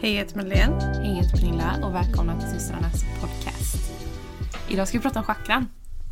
Hej, 0.00 0.12
jag 0.12 0.18
heter 0.24 0.36
Madeleine. 0.36 0.74
Hej, 0.84 1.08
jag 1.08 1.14
heter 1.24 1.36
Pernilla 1.36 1.78
och 1.86 1.94
välkomna 1.94 2.40
till 2.40 2.48
systrarnas 2.60 3.04
podcast. 3.20 3.90
Idag 4.68 4.88
ska 4.88 4.98
vi 4.98 5.02
prata 5.02 5.18
om 5.18 5.24
chakran. 5.24 5.68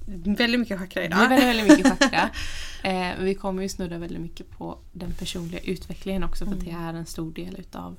Väldigt 0.07 0.61
mycket 0.61 0.79
chakra 0.79 1.01
Det 1.01 1.07
idag. 1.07 1.21
är 1.25 1.29
väldigt, 1.29 1.49
väldigt 1.49 1.79
mycket 1.87 1.99
chakra. 2.11 2.31
Eh, 2.83 3.19
vi 3.21 3.35
kommer 3.35 3.63
ju 3.63 3.69
snudda 3.69 3.99
väldigt 3.99 4.21
mycket 4.21 4.51
på 4.51 4.79
den 4.93 5.13
personliga 5.13 5.61
utvecklingen 5.61 6.25
också 6.25 6.45
för 6.47 6.53
att 6.53 6.61
det 6.65 6.71
är 6.71 6.95
en 6.95 7.07
stor 7.07 7.33
del 7.33 7.57
utav 7.59 7.97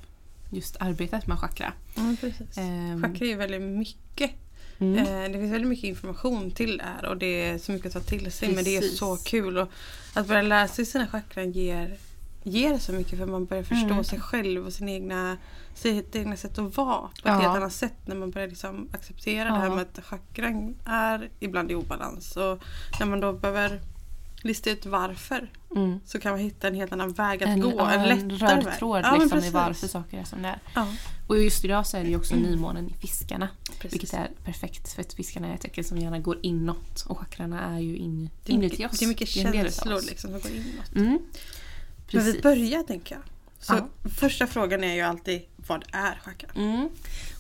just 0.50 0.78
arbetet 0.80 1.28
med 1.28 1.40
chakra. 1.40 1.74
Ja, 1.96 2.16
precis. 2.22 2.58
Ehm, 2.58 3.02
Chakra 3.04 3.26
är 3.26 3.30
ju 3.30 3.36
väldigt 3.36 3.62
mycket. 3.62 4.32
Mm. 4.80 4.98
Eh, 4.98 5.32
Det 5.32 5.40
finns 5.40 5.54
väldigt 5.54 5.70
mycket 5.70 5.84
information 5.86 6.52
till 6.52 6.78
det 6.78 6.84
här 6.84 7.06
och 7.06 7.18
det 7.18 7.26
är 7.50 7.58
så 7.58 7.72
mycket 7.72 7.96
att 7.96 8.04
ta 8.04 8.10
till 8.10 8.32
sig 8.32 8.56
men 8.56 8.64
det 8.64 8.76
är 8.78 8.82
Precis. 8.82 9.00
så 9.00 9.18
kul. 9.18 9.58
Och 9.58 9.70
att 10.14 10.28
börja 10.28 10.42
lära 10.42 10.68
sig 10.68 10.86
sina 10.86 11.08
chakran 11.08 11.52
ger, 11.52 11.98
ger 12.44 12.78
så 12.78 12.92
mycket 12.94 13.20
för 13.20 13.26
man 13.26 13.46
börjar 13.46 13.64
förstå 13.64 13.88
Mm. 13.90 14.04
sig 14.04 14.20
själv 14.20 14.66
och 14.66 14.74
sin 14.74 14.90
egna, 14.90 15.38
sitt 15.74 16.16
egna 16.16 16.36
sätt 16.38 16.58
att 16.60 16.78
vara 16.78 16.98
på 17.02 17.08
ett 17.16 17.22
Ja. 17.24 17.32
helt 17.34 17.58
annat 17.58 17.74
sätt 17.74 17.94
när 18.06 18.16
man 18.16 18.32
börjar 18.32 18.48
liksom 18.48 18.90
acceptera 18.92 19.44
det 19.50 19.56
här 19.58 19.66
Ja. 19.68 19.76
med 19.76 19.82
att 19.98 20.06
chakran 20.06 20.76
är 20.86 21.30
ibland 21.40 21.72
i 21.72 21.76
obalans. 21.76 22.38
Och 22.38 22.60
när 23.00 23.06
man 23.06 23.20
då 23.20 23.34
behöver 23.34 23.82
lista 24.42 24.70
ut 24.70 24.86
varför 24.86 25.52
Mm. 25.76 26.00
så 26.06 26.20
kan 26.20 26.32
man 26.32 26.40
hitta 26.40 26.68
en 26.68 26.76
helt 26.76 26.94
annan 26.94 27.12
väg 27.14 27.44
att 27.44 27.50
En, 27.50 27.60
gå. 27.62 27.74
ja, 27.78 27.92
En 27.92 28.00
en 28.02 28.08
lättare 28.30 28.56
röd 28.56 28.66
väg. 28.66 28.78
tråd 28.78 29.02
Ja, 29.04 29.12
men 29.12 29.20
liksom, 29.22 29.40
i 29.44 29.50
varför 29.50 29.88
saker 29.88 30.18
är 30.20 30.24
som 30.24 30.42
det 30.42 30.48
är. 30.48 30.60
Ja, 30.76 30.88
Och 31.28 31.40
just 31.44 31.66
idag 31.66 31.88
så 31.88 31.98
är 31.98 32.04
det 32.04 32.10
ju 32.10 32.16
också 32.18 32.36
nymånen 32.36 32.90
i 32.90 32.94
fiskarna. 32.94 33.50
precis. 33.80 33.94
Vilket 33.94 34.14
är 34.14 34.30
perfekt 34.44 34.94
för 34.94 35.02
att 35.02 35.14
fiskarna 35.14 35.48
är 35.48 35.54
ett 35.56 35.62
tecken 35.62 35.84
som 35.84 35.98
gärna 35.98 36.20
går 36.20 36.38
inåt 36.42 37.06
och 37.08 37.20
chakrarna 37.20 37.76
är 37.76 37.80
ju 37.80 37.98
in, 37.98 38.30
det 38.46 38.52
är 38.52 38.54
inuti 38.56 38.72
mycket, 38.72 38.92
oss. 38.94 39.00
det 39.00 39.06
är 39.06 39.08
mycket 39.08 39.34
del 39.34 39.46
utav 39.48 39.54
känslor 39.62 40.02
liksom 40.02 40.30
som 40.32 40.40
går 40.40 40.52
inåt. 40.52 40.96
Mm. 40.96 41.20
Men 42.14 42.24
vi 42.24 42.32
Precis. 42.32 42.44
börjar 42.44 42.84
tänker 42.84 43.16
jag. 43.16 43.24
Så 43.62 43.74
Ja. 43.74 44.10
första 44.10 44.48
frågan 44.48 44.84
är 44.84 44.94
ju 44.94 45.02
alltid 45.02 45.42
vad 45.68 45.84
är 45.92 46.16
chakran? 46.24 46.52
Mm. 46.56 46.90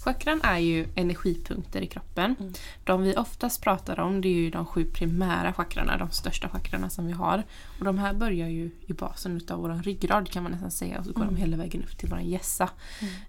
Chakran 0.03 0.41
är 0.43 0.57
ju 0.57 0.87
energipunkter 0.95 1.81
i 1.81 1.87
kroppen. 1.87 2.35
Mm. 2.39 2.53
De 2.83 3.01
vi 3.01 3.15
oftast 3.15 3.61
pratar 3.61 3.99
om 3.99 4.21
det 4.21 4.27
är 4.27 4.33
ju 4.33 4.49
de 4.49 4.65
sju 4.65 4.85
primära 4.85 5.53
chakrarna, 5.53 5.97
de 5.97 6.11
största 6.11 6.49
chakrarna 6.49 6.89
som 6.89 7.07
vi 7.07 7.13
har. 7.13 7.43
Och 7.79 7.85
de 7.85 7.97
här 7.97 8.13
börjar 8.13 8.47
ju 8.47 8.71
i 8.87 8.93
basen 8.93 9.37
utav 9.37 9.59
vår 9.61 9.69
ryggrad 9.83 10.29
kan 10.31 10.43
man 10.43 10.51
nästan 10.51 10.71
säga 10.71 10.99
och 10.99 11.05
så 11.05 11.11
går 11.11 11.21
Mm. 11.21 11.35
de 11.35 11.41
hela 11.41 11.57
vägen 11.57 11.83
upp 11.83 11.97
till 11.97 12.09
vår 12.09 12.19
hjässa. 12.19 12.69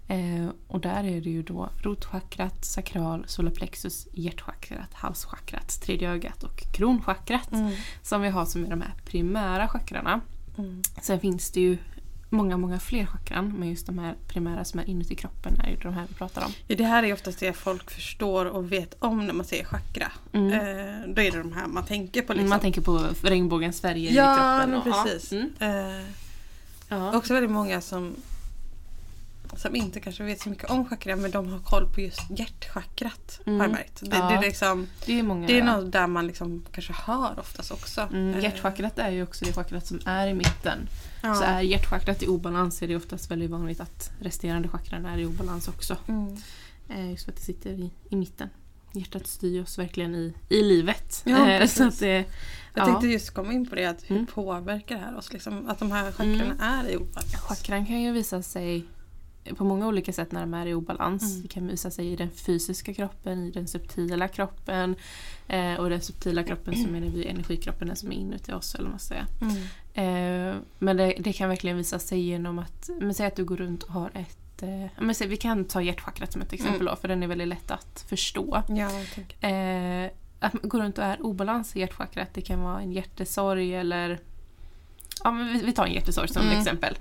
Eh, 0.07 0.47
och 0.67 0.79
där 0.79 1.03
är 1.03 1.21
det 1.21 1.29
ju 1.29 1.43
då 1.43 1.69
rotchakrat, 1.83 2.65
sakral, 2.65 3.25
solarplexus, 3.27 4.07
hjärtchakrat, 4.13 4.93
halschakrat, 4.93 5.81
tredje 5.81 6.09
ögat 6.11 6.43
och 6.43 6.57
kronchakrat 6.73 7.51
Mm. 7.51 7.71
som 8.01 8.21
vi 8.21 8.29
har 8.29 8.45
som 8.45 8.65
är 8.65 8.69
de 8.69 8.81
här 8.81 8.93
primära 9.05 9.67
chakrarna. 9.67 10.21
Mm. 10.57 10.81
Sen 11.01 11.19
finns 11.19 11.51
det 11.51 11.59
ju 11.61 11.77
många, 12.29 12.57
många 12.57 12.79
fler 12.79 13.05
chakran 13.05 13.53
men 13.59 13.69
just 13.69 13.85
de 13.85 13.99
här 13.99 14.15
primära 14.27 14.65
som 14.65 14.79
är 14.79 14.89
inuti 14.89 15.15
kroppen 15.15 15.59
är 15.61 15.69
ju 15.69 15.75
de 15.75 15.93
här 15.93 16.05
vi 16.09 16.13
pratar 16.13 16.45
om. 16.45 16.51
Ja, 16.67 16.75
det 16.75 16.83
här 16.83 17.03
är 17.03 17.13
oftast 17.13 17.39
det 17.39 17.53
folk 17.53 17.91
förstår 17.91 18.45
och 18.45 18.71
vet 18.71 18.95
om 18.99 19.27
när 19.27 19.33
man 19.33 19.45
säger 19.45 19.65
chakra. 19.65 20.11
Mm. 20.33 20.51
Eh, 20.53 21.13
då 21.13 21.21
är 21.21 21.31
det 21.31 21.37
de 21.37 21.53
här 21.53 21.67
man 21.67 21.85
tänker 21.85 22.21
på. 22.21 22.33
Liksom. 22.33 22.49
Man 22.49 22.59
tänker 22.59 22.81
på 22.81 23.05
regnbågens 23.23 23.81
färger 23.81 24.11
ja, 24.11 24.33
i 24.33 24.37
kroppen. 24.37 24.81
och- 24.81 24.87
ja. 24.97 25.03
precis. 25.05 25.31
Mm. 25.31 25.49
Eh, 25.59 26.05
Ja. 26.89 27.17
också 27.17 27.33
väldigt 27.33 27.51
många 27.51 27.81
som 27.81 28.15
som 29.59 29.75
inte 29.75 29.99
kanske 29.99 30.23
vet 30.23 30.41
så 30.41 30.49
mycket 30.49 30.69
om 30.69 30.85
chakra 30.89 31.15
men 31.15 31.31
de 31.31 31.47
har 31.51 31.59
koll 31.59 31.87
på 31.93 32.01
just 32.01 32.21
hjärtchakrat. 32.29 33.39
Har 33.45 33.51
jag 33.53 33.59
Mm. 33.61 33.71
märkt. 33.71 33.99
Det, 34.01 34.15
Ja. 34.17 34.29
det, 34.29 34.35
är 34.35 34.41
liksom, 34.41 34.87
Det 35.05 35.19
är 35.19 35.23
många. 35.23 35.47
det 35.47 35.59
är 35.59 35.63
något 35.63 35.91
där 35.91 36.07
man 36.07 36.27
liksom 36.27 36.65
kanske 36.71 36.93
hör 36.93 37.39
oftast 37.39 37.71
också. 37.71 38.01
Mm, 38.01 38.33
Eh, 38.33 38.43
hjärtchakrat 38.43 38.99
är 38.99 39.09
ju 39.09 39.23
också 39.23 39.45
det 39.45 39.53
chakrat 39.53 39.87
som 39.87 39.99
är 40.05 40.27
i 40.27 40.33
mitten. 40.33 40.87
ja. 41.23 41.35
Så 41.35 41.43
är 41.43 41.61
hjärtchakrat 41.61 42.23
i 42.23 42.27
obalans 42.27 42.81
är 42.81 42.87
det 42.87 42.95
oftast 42.95 43.31
väldigt 43.31 43.49
vanligt 43.51 43.79
att 43.79 44.11
resterande 44.19 44.67
chakran 44.67 45.05
är 45.05 45.17
i 45.17 45.25
obalans 45.25 45.67
också. 45.67 45.97
Mm. 46.07 46.37
Eh, 46.89 47.09
just 47.11 47.25
för 47.25 47.31
att 47.31 47.37
det 47.37 47.43
sitter 47.43 47.69
i, 47.69 47.91
i 48.09 48.15
mitten. 48.15 48.49
Hjärtat 48.93 49.27
styr 49.27 49.61
oss 49.61 49.77
verkligen 49.79 50.15
i, 50.15 50.33
i 50.49 50.63
livet. 50.63 51.21
Ja, 51.25 51.49
Eh, 51.49 51.67
så 51.67 51.87
att 51.87 51.99
det, 51.99 52.07
Jag 52.15 52.25
ja. 52.73 52.85
tänkte 52.85 53.07
just 53.07 53.29
komma 53.33 53.53
in 53.53 53.69
på 53.69 53.75
det, 53.75 53.85
att 53.85 54.03
hur 54.03 54.15
Mm. 54.15 54.25
påverkar 54.27 54.95
det 54.95 55.01
här 55.01 55.17
oss? 55.17 55.33
Liksom, 55.33 55.69
att 55.69 55.79
de 55.79 55.91
här 55.91 56.11
chakrarna 56.11 56.43
Mm. 56.43 56.59
är 56.61 56.89
i 56.89 56.95
obalans. 56.97 57.35
Chakran 57.35 57.85
kan 57.85 58.01
ju 58.01 58.11
visa 58.11 58.41
sig 58.41 58.85
på 59.57 59.63
många 59.63 59.87
olika 59.87 60.13
sätt 60.13 60.31
när 60.31 60.41
de 60.41 60.53
är 60.53 60.65
i 60.65 60.73
obalans. 60.73 61.31
Mm. 61.31 61.41
Det 61.41 61.47
kan 61.47 61.67
visa 61.67 61.91
sig 61.91 62.11
i 62.11 62.15
den 62.15 62.31
fysiska 62.31 62.93
kroppen, 62.93 63.45
i 63.45 63.51
den 63.51 63.67
subtila 63.67 64.27
kroppen. 64.27 64.95
Eh, 65.47 65.75
och 65.75 65.89
den 65.89 66.01
subtila 66.01 66.43
kroppen 66.43 66.75
så 66.75 66.89
menar 66.89 67.07
vi 67.07 67.25
energikroppen, 67.25 67.87
den 67.87 67.95
som 67.95 68.11
är 68.11 68.15
inuti 68.15 68.53
oss 68.53 68.75
eller 68.75 68.89
vad 68.89 69.01
säga. 69.01 69.27
Mm. 69.41 69.55
Eh, 69.93 70.55
men 70.79 70.97
det, 70.97 71.15
det 71.19 71.33
kan 71.33 71.49
verkligen 71.49 71.77
visa 71.77 71.99
sig 71.99 72.19
genom 72.19 72.59
att, 72.59 72.89
men 72.99 73.13
säg 73.13 73.27
att 73.27 73.35
du 73.35 73.45
går 73.45 73.57
runt 73.57 73.83
och 73.83 73.93
har 73.93 74.11
ett, 74.13 74.63
eh, 74.63 74.85
men 74.99 75.15
säg, 75.15 75.27
vi 75.27 75.37
kan 75.37 75.65
ta 75.65 75.81
hjärtchakrat 75.81 76.31
som 76.31 76.41
ett 76.41 76.53
exempel 76.53 76.85
då, 76.85 76.95
för 76.95 77.07
den 77.07 77.23
är 77.23 77.27
väldigt 77.27 77.47
lätt 77.47 77.71
att 77.71 78.05
förstå. 78.09 78.63
Ja. 78.67 78.89
Eh, 79.49 80.11
att 80.39 80.53
man 80.53 80.69
går 80.69 80.79
runt 80.79 80.97
och 80.97 81.03
är 81.03 81.25
obalans 81.25 81.75
i 81.75 81.79
hjärtchakrat, 81.79 82.29
det 82.33 82.41
kan 82.41 82.61
vara 82.61 82.81
en 82.81 82.91
hjärtesorg 82.91 83.75
eller 83.75 84.19
Ja, 85.23 85.31
men 85.31 85.53
vi, 85.53 85.65
vi 85.65 85.73
tar 85.73 85.85
en 85.85 85.93
hjärtesorg 85.93 86.27
som 86.27 86.41
Mm. 86.41 86.57
exempel. 86.59 86.97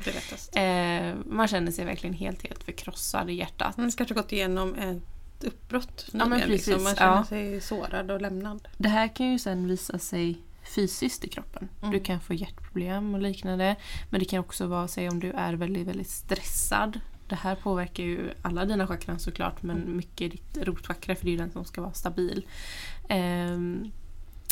Eh, 0.53 1.14
man 1.26 1.48
känner 1.48 1.72
sig 1.72 1.84
verkligen 1.84 2.14
helt, 2.14 2.42
helt 2.42 2.64
förkrossad 2.64 3.31
i 3.31 3.32
hjärtat. 3.32 3.76
Man 3.76 3.91
kanske 3.91 4.14
gått 4.14 4.32
igenom 4.32 4.75
ett 4.75 5.44
uppbrott 5.44 6.06
Ja, 6.12 6.26
men 6.26 6.38
liksom. 6.38 6.50
precis, 6.75 6.84
Man 6.84 6.94
känner 6.97 7.16
ja. 7.16 7.25
sig 7.25 7.60
sårad 7.60 8.10
och 8.10 8.20
lämnad. 8.20 8.69
Det 8.78 8.88
här 8.88 9.09
kan 9.16 9.32
ju 9.32 9.38
sen 9.38 9.66
visa 9.69 9.98
sig 9.98 10.38
fysiskt 10.75 11.25
i 11.25 11.28
kroppen. 11.28 11.69
Mm. 11.82 11.92
Du 11.92 12.00
kan 12.00 12.20
få 12.20 12.34
hjärtproblem 12.34 13.14
och 13.14 13.20
liknande. 13.20 13.76
Men 14.10 14.20
det 14.20 14.25
kan 14.26 14.38
också 14.41 14.66
vara, 14.66 14.88
säg 14.88 15.09
om 15.09 15.20
du 15.20 15.30
är 15.30 15.53
väldigt, 15.54 15.86
väldigt 15.88 16.10
stressad. 16.10 17.00
Det 17.28 17.34
här 17.36 17.54
påverkar 17.54 18.04
ju 18.04 18.30
alla 18.42 18.64
dina 18.64 18.86
chakran 18.86 19.19
såklart 19.19 19.62
men 19.62 19.76
Mm. 19.82 19.97
mycket 19.97 20.30
ditt 20.32 20.59
rotchakra 20.66 21.14
för 21.14 21.25
det 21.25 21.34
är 21.34 21.38
den 21.38 21.50
som 21.53 21.64
ska 21.64 21.80
vara 21.80 21.92
stabil. 21.92 22.47
Ehm, 23.09 23.91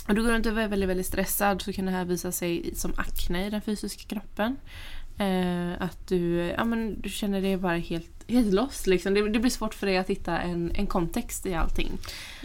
om 0.08 0.14
du 0.14 0.22
går 0.22 0.30
runt 0.30 0.46
och 0.46 0.52
är 0.52 0.68
väldigt, 0.68 0.88
väldigt 0.88 1.06
stressad 1.06 1.62
så 1.62 1.72
kan 1.72 1.86
det 1.86 1.92
här 1.92 2.04
visa 2.04 2.32
sig 2.32 2.70
som 2.74 2.92
akne 2.96 3.46
i 3.46 3.50
den 3.50 3.62
fysiska 3.62 4.02
kroppen. 4.08 4.56
Eh, 5.18 5.82
att 5.82 6.08
du, 6.08 6.36
ja, 6.36 6.64
men 6.64 7.00
du 7.00 7.08
känner 7.08 7.40
dig 7.40 7.56
bara 7.56 7.76
helt, 7.76 8.24
helt 8.28 8.52
loss. 8.54 8.86
Liksom. 8.86 9.14
Det, 9.14 9.28
det 9.28 9.38
blir 9.38 9.50
svårt 9.50 9.74
för 9.74 9.86
dig 9.86 9.98
att 9.98 10.10
hitta 10.10 10.38
en, 10.38 10.72
en 10.74 10.86
kontext 10.86 11.46
i 11.46 11.54
allting. 11.54 11.90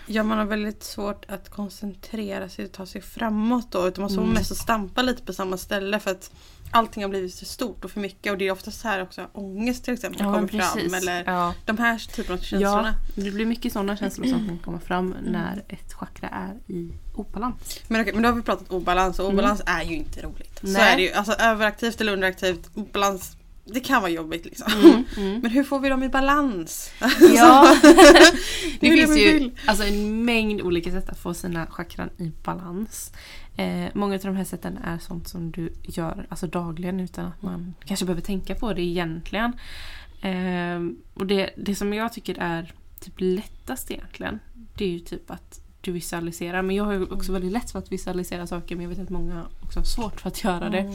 Ja, 0.07 0.24
man 0.24 0.38
har 0.38 0.46
väldigt 0.46 0.84
svårt 0.84 1.25
att 1.28 1.50
koncentrera 1.50 2.50
sig 2.50 2.66
och 2.66 2.72
ta 2.72 2.85
sig 2.85 3.01
framåt 3.01 3.72
då. 3.72 3.88
Utan 3.88 4.01
man 4.01 4.09
står 4.09 4.22
Mm. 4.22 4.34
mest 4.34 4.51
och 4.51 4.57
stampar 4.57 5.03
lite 5.03 5.24
på 5.24 5.34
samma 5.34 5.57
ställe 5.57 6.00
för 6.00 6.12
att 6.12 6.31
allting 6.73 7.03
har 7.03 7.09
blivit 7.09 7.35
för 7.39 7.45
stort 7.45 7.85
och 7.85 7.91
för 7.91 8.00
mycket. 8.00 8.31
Och 8.31 8.38
det 8.38 8.47
är 8.47 8.51
oftast 8.51 8.84
här 8.84 9.01
också 9.01 9.28
ångest 9.34 9.84
till 9.84 9.94
exempel 9.94 10.23
kommer 10.23 10.47
fram. 10.47 10.94
Eller 10.94 11.23
Ja. 11.25 11.53
de 11.66 11.78
här 11.78 11.97
typerna 12.16 12.34
av 12.38 12.41
känslorna. 12.41 12.95
Ja, 13.16 13.23
det 13.23 13.31
blir 13.31 13.45
mycket 13.45 13.73
sådana 13.73 13.97
känslor 13.97 14.25
som 14.28 14.59
komma 14.66 14.79
fram 14.79 15.16
när 15.23 15.63
ett 15.67 15.94
chakra 15.94 16.29
är 16.29 16.73
i 16.73 16.89
obalans. 17.16 17.79
Men, 17.88 18.01
okej, 18.01 18.13
men 18.13 18.23
då 18.23 18.29
har 18.29 18.35
vi 18.35 18.41
pratat 18.41 18.72
obalans 18.72 19.19
och 19.19 19.28
obalans 19.29 19.62
är 19.66 19.83
ju 19.83 19.95
inte 19.95 20.22
roligt. 20.22 20.59
Så 20.59 20.67
Mm. 20.67 20.81
Nej. 20.81 20.91
är 20.94 20.97
det 20.97 21.03
ju. 21.03 21.12
Alltså 21.13 21.33
överaktivt 21.33 22.01
eller 22.01 22.13
underaktivt, 22.13 22.69
obalans, 22.73 23.31
det 23.66 23.79
kan 23.79 24.01
vara 24.01 24.12
jobbigt 24.12 24.45
liksom. 24.45 24.72
Mm. 25.17 25.39
Men 25.41 25.51
hur 25.51 25.63
får 25.63 25.79
vi 25.79 25.89
dem 25.89 26.03
i 26.03 26.09
balans? 26.09 26.91
Ja, 27.35 27.75
det 28.83 29.07
finns 29.07 29.17
ju 29.17 29.51
alltså, 29.66 29.83
en 29.83 30.25
mängd 30.25 30.61
olika 30.61 30.91
sätt 30.91 31.09
att 31.09 31.19
få 31.19 31.33
sina 31.33 31.67
chakran 31.67 32.09
i 32.17 32.31
balans. 32.44 33.13
Eh, 33.55 33.85
många 33.94 34.16
av 34.16 34.21
de 34.21 34.35
här 34.35 34.44
sätten 34.44 34.77
är 34.77 34.97
sånt 34.97 35.27
som 35.27 35.51
du 35.51 35.73
gör 35.83 36.25
alltså, 36.29 36.47
dagligen 36.47 36.99
utan 36.99 37.25
att 37.25 37.41
man 37.41 37.73
kanske 37.85 38.05
behöver 38.05 38.21
tänka 38.21 38.55
på 38.55 38.73
det 38.73 38.81
egentligen. 38.81 39.53
Eh, 40.21 40.79
och 41.13 41.27
det, 41.27 41.49
det 41.57 41.75
som 41.75 41.94
jag 41.94 42.13
tycker 42.13 42.38
är 42.39 42.73
typ 42.99 43.13
lättast 43.17 43.91
egentligen 43.91 44.39
det 44.75 44.85
är 44.85 44.89
ju 44.89 45.00
typ 45.00 45.31
att 45.31 45.61
du 45.81 45.91
visualiserar. 45.91 46.61
Men 46.61 46.75
jag 46.75 46.83
har 46.83 46.94
ju 46.94 47.05
också 47.05 47.31
väldigt 47.31 47.51
lätt 47.51 47.71
för 47.71 47.79
att 47.79 47.91
visualisera 47.91 48.47
saker 48.47 48.75
men 48.75 48.83
jag 48.83 48.89
vet 48.89 49.00
att 49.00 49.09
många 49.09 49.45
också 49.61 49.79
har 49.79 49.85
svårt 49.85 50.21
för 50.21 50.27
att 50.27 50.44
göra 50.44 50.69
det. 50.69 50.79
Mm. 50.79 50.94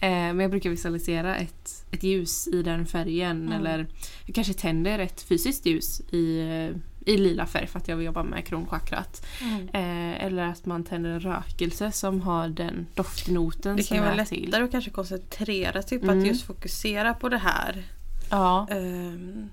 Eh, 0.00 0.34
men 0.34 0.40
jag 0.40 0.50
brukar 0.50 0.70
visualisera 0.70 1.36
ett, 1.36 1.86
ett 1.90 2.02
ljus 2.02 2.48
i 2.48 2.62
den 2.62 2.86
färgen 2.86 3.42
Mm. 3.42 3.52
eller 3.52 3.86
jag 4.26 4.34
kanske 4.34 4.54
tänder 4.54 4.98
ett 4.98 5.22
fysiskt 5.22 5.66
ljus 5.66 6.00
i, 6.00 6.40
eh, 6.40 6.76
i 7.08 7.16
lila 7.16 7.46
färg 7.46 7.66
för 7.66 7.78
att 7.78 7.88
jag 7.88 7.96
vill 7.96 8.06
jobba 8.06 8.22
med 8.22 8.46
kronchakrat. 8.46 9.26
Mm. 9.42 9.68
Eh, 9.68 10.24
eller 10.24 10.42
att 10.42 10.66
man 10.66 10.84
tänder 10.84 11.10
en 11.10 11.20
rökelse 11.20 11.92
som 11.92 12.20
har 12.20 12.48
den 12.48 12.86
doftnoten 12.94 13.76
Det 13.76 13.82
som 13.82 13.88
kan 13.88 13.96
ju 13.96 14.02
vara 14.02 14.12
är 14.12 14.16
lättare 14.16 14.40
till. 14.40 14.54
att 14.64 14.70
kanske 14.70 14.90
koncentrera 14.90 15.82
sig 15.82 15.98
på 15.98 16.04
Mm. 16.06 16.18
att 16.20 16.26
just 16.26 16.42
fokusera 16.46 17.14
på 17.14 17.28
det 17.28 17.38
här. 17.38 17.82
Ja, 18.30 18.66
Ehm, 18.70 19.48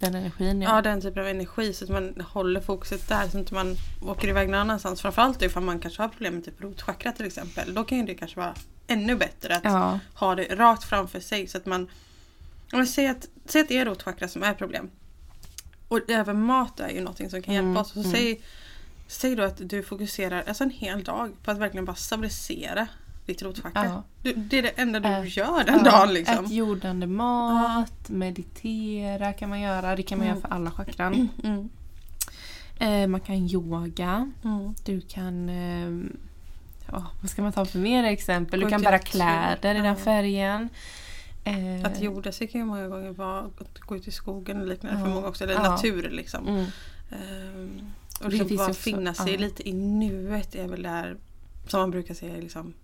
den 0.00 0.14
energin 0.14 0.62
ja. 0.62 0.70
ja. 0.76 0.82
den 0.82 1.00
typen 1.00 1.22
av 1.22 1.28
energi 1.28 1.72
så 1.72 1.84
att 1.84 1.90
man 1.90 2.14
håller 2.28 2.60
fokuset 2.60 3.08
där 3.08 3.28
så 3.28 3.38
att 3.40 3.50
man 3.50 3.76
åker 4.06 4.28
iväg 4.28 4.48
någon 4.48 4.60
annanstans. 4.60 5.00
Framförallt 5.02 5.42
ifall 5.42 5.62
man 5.62 5.78
kanske 5.80 6.02
har 6.02 6.08
problem 6.08 6.34
med 6.34 6.44
typ 6.44 6.60
rotchakra 6.60 7.12
till 7.12 7.26
exempel. 7.26 7.74
Då 7.74 7.84
kan 7.84 8.06
det 8.06 8.14
kanske 8.14 8.40
vara 8.40 8.54
ännu 8.86 9.16
bättre 9.16 9.56
att 9.56 9.64
Ja. 9.64 9.98
ha 10.14 10.34
det 10.34 10.44
rakt 10.54 10.84
framför 10.84 11.20
sig 11.20 11.46
så 11.46 11.58
att 11.58 11.66
man 11.66 11.80
om 12.72 12.78
man 12.78 12.86
säger 12.86 13.10
att, 13.10 13.28
säg 13.46 13.60
att 13.62 13.68
det 13.68 13.78
är 13.78 13.84
rotchakra 13.84 14.28
som 14.28 14.42
är 14.42 14.54
problem. 14.54 14.90
Och 15.92 16.10
även 16.10 16.42
mat 16.44 16.80
är 16.80 16.88
ju 16.88 16.98
någonting 17.00 17.30
som 17.30 17.42
kan 17.42 17.54
Mm, 17.54 17.66
hjälpa 17.66 17.80
oss. 17.80 17.92
Så 17.92 17.98
mm. 18.00 18.12
säg, 18.12 18.40
säg 19.06 19.36
då 19.36 19.42
att 19.42 19.68
du 19.68 19.82
fokuserar 19.82 20.44
alltså 20.48 20.64
en 20.64 20.70
hel 20.70 21.04
dag 21.04 21.32
på 21.44 21.50
att 21.50 21.58
verkligen 21.58 21.84
bara 21.84 21.96
stabilisera 21.96 22.86
ditt 23.26 23.42
rotchakra. 23.42 23.84
Ja. 23.84 24.02
Du, 24.22 24.32
det 24.34 24.58
är 24.58 24.62
det 24.62 24.68
enda 24.68 25.00
du 25.00 25.08
Ät- 25.08 25.24
gör 25.36 25.64
den 25.64 25.80
Ja, 25.84 25.90
dagen 25.90 26.14
liksom. 26.14 26.44
Ät 26.44 26.50
jordande 26.52 27.06
mat, 27.06 28.08
meditera 28.08 29.32
kan 29.32 29.48
man 29.48 29.60
göra. 29.60 29.96
Det 29.96 30.02
kan 30.02 30.18
man 30.18 30.26
Mm. 30.26 30.38
göra 30.38 30.48
för 30.48 30.54
alla 30.56 30.70
chakran. 30.70 31.28
Mm. 31.44 31.68
Eh, 32.78 33.06
man 33.08 33.20
kan 33.20 33.36
yoga. 33.36 34.30
Mm. 34.44 34.74
Du 34.84 35.00
kan... 35.00 35.48
ehm, 35.48 36.16
ja, 36.92 37.06
vad 37.20 37.30
ska 37.30 37.42
man 37.42 37.52
ta 37.52 37.64
för 37.64 37.78
mer 37.78 38.04
exempel? 38.04 38.60
Du 38.60 38.68
kan 38.70 38.82
bära 38.82 38.98
kläder 38.98 39.74
i 39.74 39.78
den 39.78 39.84
Ja. 39.84 39.96
färgen. 39.96 40.68
Eh, 41.44 41.84
Att 41.84 42.00
jorda 42.02 42.32
sig 42.32 42.46
kan 42.48 42.60
ju 42.60 42.64
många 42.64 42.88
gånger 42.88 43.10
vara 43.10 43.38
att 43.40 43.78
gå 43.80 43.96
ut 43.96 44.08
i 44.08 44.10
skogen 44.10 44.60
och 44.60 44.66
liknande 44.66 44.98
för 45.00 45.08
Ja. 45.08 45.14
många 45.14 45.26
också. 45.26 45.44
Eller 45.44 45.54
Ja. 45.54 45.62
natur 45.70 46.10
liksom. 46.10 46.48
Mm. 46.48 46.64
Ehm, 47.10 47.80
och 48.24 48.30
Det 48.30 48.36
liksom 48.36 48.56
bara 48.56 48.68
också- 48.68 48.80
finna 48.82 49.14
sig 49.14 49.32
ja. 49.32 49.38
lite 49.38 49.68
i 49.68 49.72
nuet 49.72 50.54
är 50.54 50.68
väl 50.68 50.82
där 50.82 51.16
som 51.66 51.80
man 51.80 51.90
brukar 51.90 52.14
säga 52.14 52.36
liksom 52.40 52.74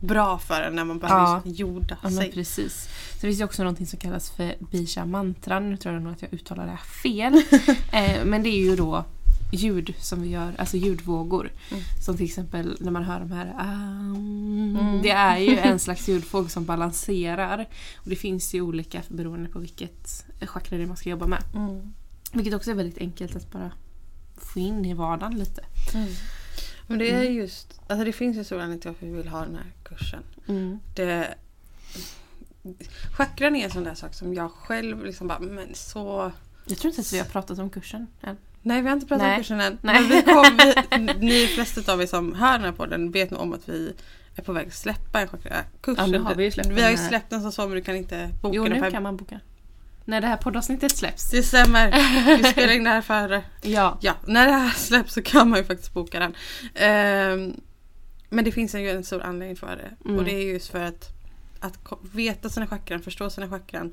bra 0.00 0.38
för 0.38 0.62
en 0.62 0.76
när 0.76 0.84
man 0.84 0.98
bara 0.98 1.10
Ja. 1.10 1.42
just 1.44 1.58
jorda 1.58 1.96
Ja, 2.02 2.10
sig. 2.10 2.32
precis. 2.32 2.82
Så 2.84 3.14
det 3.14 3.20
finns 3.20 3.40
ju 3.40 3.44
också 3.44 3.62
någonting 3.62 3.86
som 3.86 3.98
kallas 3.98 4.30
för 4.30 4.54
Bisha 4.70 5.04
mantran. 5.06 5.70
Nu 5.70 5.76
tror 5.76 5.94
jag 5.94 6.02
nog 6.02 6.12
att 6.12 6.22
jag 6.22 6.34
uttalar 6.34 6.64
det 6.64 6.70
här 6.70 6.76
fel. 7.02 7.34
eh, 7.92 8.24
men 8.24 8.42
det 8.42 8.48
är 8.48 8.58
ju 8.70 8.76
då 8.76 9.04
ljud 9.52 9.94
som 9.98 10.22
vi 10.22 10.28
gör, 10.28 10.54
alltså 10.58 10.76
ljudvågor. 10.76 11.50
Mm. 11.70 11.82
Som 12.04 12.16
till 12.16 12.26
exempel 12.26 12.76
när 12.80 12.90
man 12.90 13.04
hör 13.04 13.20
de 13.20 13.32
här 13.32 13.46
um, 13.60 14.52
Mm. 14.80 15.02
Det 15.02 15.10
är 15.10 15.38
ju 15.38 15.58
en 15.58 15.78
slags 15.86 16.08
ljudvåg 16.08 16.50
som 16.50 16.64
balanserar. 16.64 17.68
Och 17.96 18.10
det 18.10 18.16
finns 18.16 18.54
ju 18.54 18.60
olika 18.60 19.02
beroende 19.08 19.48
på 19.50 19.58
vilket 19.58 20.24
chakra 20.40 20.78
det 20.78 20.86
man 20.86 20.96
ska 20.96 21.10
jobba 21.10 21.26
med. 21.26 21.42
Mm. 21.54 21.92
Vilket 22.32 22.54
också 22.54 22.70
är 22.70 22.74
väldigt 22.74 22.98
enkelt 22.98 23.36
att 23.36 23.50
bara 23.52 23.72
få 24.36 24.58
in 24.58 24.84
i 24.84 24.94
vardagen 24.94 25.38
lite. 25.38 25.64
Mm. 25.94 26.08
Men 26.86 26.98
det 26.98 27.10
är 27.10 27.22
Mm. 27.22 27.34
just, 27.34 27.80
alltså 27.86 28.04
det 28.04 28.12
finns 28.12 28.36
ju 28.36 28.44
stor 28.44 28.56
anledning 28.56 28.80
till 28.80 28.90
varför 28.90 29.06
vi 29.06 29.12
vill 29.12 29.28
ha 29.28 29.40
den 29.40 29.54
här 29.54 29.72
kursen. 29.82 30.22
Mm. 30.48 30.78
Det, 30.94 31.34
chakran 33.16 33.56
är 33.56 33.64
en 33.64 33.70
sån 33.70 33.84
där 33.84 33.94
sak 33.94 34.14
som 34.14 34.34
jag 34.34 34.50
själv 34.50 35.04
liksom 35.04 35.28
bara, 35.28 35.38
men 35.38 35.74
så... 35.74 36.32
Jag 36.66 36.78
tror 36.78 36.90
inte 36.90 37.00
att 37.00 37.12
vi 37.12 37.18
har 37.18 37.24
pratat 37.26 37.58
om 37.58 37.70
kursen 37.70 38.06
än. 38.20 38.36
Nej 38.62 38.82
vi 38.82 38.88
har 38.88 38.94
inte 38.94 39.06
pratat 39.06 39.22
Nej. 39.22 39.36
om 39.36 39.42
kursen 39.42 39.60
än. 39.60 39.78
Nej. 39.82 40.00
Men 40.00 40.08
vi 40.08 40.22
kom, 40.22 40.58
vi, 40.58 41.26
ni 41.26 41.46
flesta 41.46 41.92
av 41.92 42.02
er 42.02 42.06
som 42.06 42.34
hör 42.34 42.52
den 42.52 42.64
här 42.64 42.72
podden 42.72 43.10
vet 43.10 43.30
nog 43.30 43.40
om 43.40 43.52
att 43.52 43.68
vi 43.68 43.94
är 44.36 44.42
på 44.42 44.52
väg 44.52 44.66
att 44.66 44.74
släppa 44.74 45.20
en 45.20 45.28
chakrakurs. 45.28 45.98
Ja, 45.98 46.06
nu 46.06 46.18
har 46.18 46.34
vi 46.34 46.44
ju 46.44 46.50
släppt 46.50 46.68
Vi 46.68 46.82
har 46.82 46.90
ju 46.90 46.96
här. 46.96 47.08
släppt 47.08 47.30
den 47.30 47.42
som 47.42 47.52
så 47.52 47.66
men 47.66 47.76
du 47.76 47.82
kan 47.82 47.96
inte 47.96 48.30
boka 48.42 48.56
Jo, 48.56 48.62
den 48.64 48.72
nu 48.72 48.80
per... 48.80 48.90
kan 48.90 49.02
man 49.02 49.16
boka. 49.16 49.40
När 50.04 50.20
det 50.20 50.26
här 50.26 50.36
poddavsnittet 50.36 50.96
släpps. 50.96 51.30
Det 51.30 51.42
stämmer. 51.42 51.92
Vi 52.36 52.44
spelar 52.52 52.72
in 52.72 52.84
det 52.84 52.90
här 52.90 53.02
före. 53.02 53.42
Ja. 53.62 53.98
Ja, 54.00 54.14
när 54.26 54.46
det 54.46 54.52
här 54.52 54.70
släpps 54.70 55.14
så 55.14 55.22
kan 55.22 55.50
man 55.50 55.58
ju 55.58 55.64
faktiskt 55.64 55.92
boka 55.94 56.18
den. 56.18 56.34
Ehm, 56.74 57.60
men 58.28 58.44
det 58.44 58.52
finns 58.52 58.74
ju 58.74 58.90
en 58.90 59.04
stor 59.04 59.22
anledning 59.22 59.56
för 59.56 59.76
det. 59.76 60.08
Mm. 60.08 60.18
Och 60.18 60.24
det 60.24 60.32
är 60.34 60.52
just 60.52 60.70
för 60.70 60.80
att, 60.80 61.08
att 61.60 61.78
veta 62.12 62.48
sina 62.48 62.66
chakran, 62.66 63.02
förstå 63.02 63.30
sina 63.30 63.48
chakran. 63.48 63.92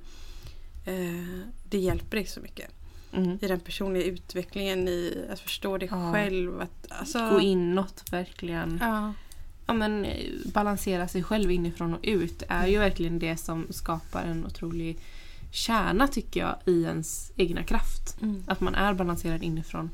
Eh, 0.86 1.40
det 1.70 1.78
hjälper 1.78 2.18
dig 2.18 2.26
så 2.26 2.40
mycket. 2.40 2.72
Mm. 3.14 3.38
I 3.42 3.48
den 3.48 3.60
personliga 3.60 4.04
utvecklingen, 4.04 4.88
i 4.88 5.26
att 5.32 5.40
förstå 5.40 5.78
dig 5.78 5.88
Ja. 5.92 6.14
själv. 6.14 6.62
Att, 6.62 6.92
alltså, 6.92 7.30
Gå 7.30 7.40
inåt 7.42 8.04
verkligen. 8.12 8.78
Ja. 8.82 9.14
Ja, 9.66 9.74
men, 9.74 10.06
eh, 10.06 10.26
balansera 10.54 11.08
sig 11.08 11.24
själv 11.24 11.52
inifrån 11.52 11.94
och 11.94 12.00
ut 12.04 12.44
är 12.48 12.68
ju 12.68 12.80
verkligen 12.80 13.20
det 13.20 13.38
som 13.38 13.68
skapar 13.70 14.22
en 14.24 14.46
otrolig 14.46 15.00
kärna 15.52 16.08
tycker 16.08 16.40
jag 16.40 16.56
i 16.66 16.84
ens 16.84 17.32
egna 17.36 17.64
kraft. 17.64 18.18
Mm. 18.22 18.44
Att 18.48 18.60
man 18.62 18.76
är 18.76 18.94
balanserad 18.94 19.44
inifrån 19.44 19.90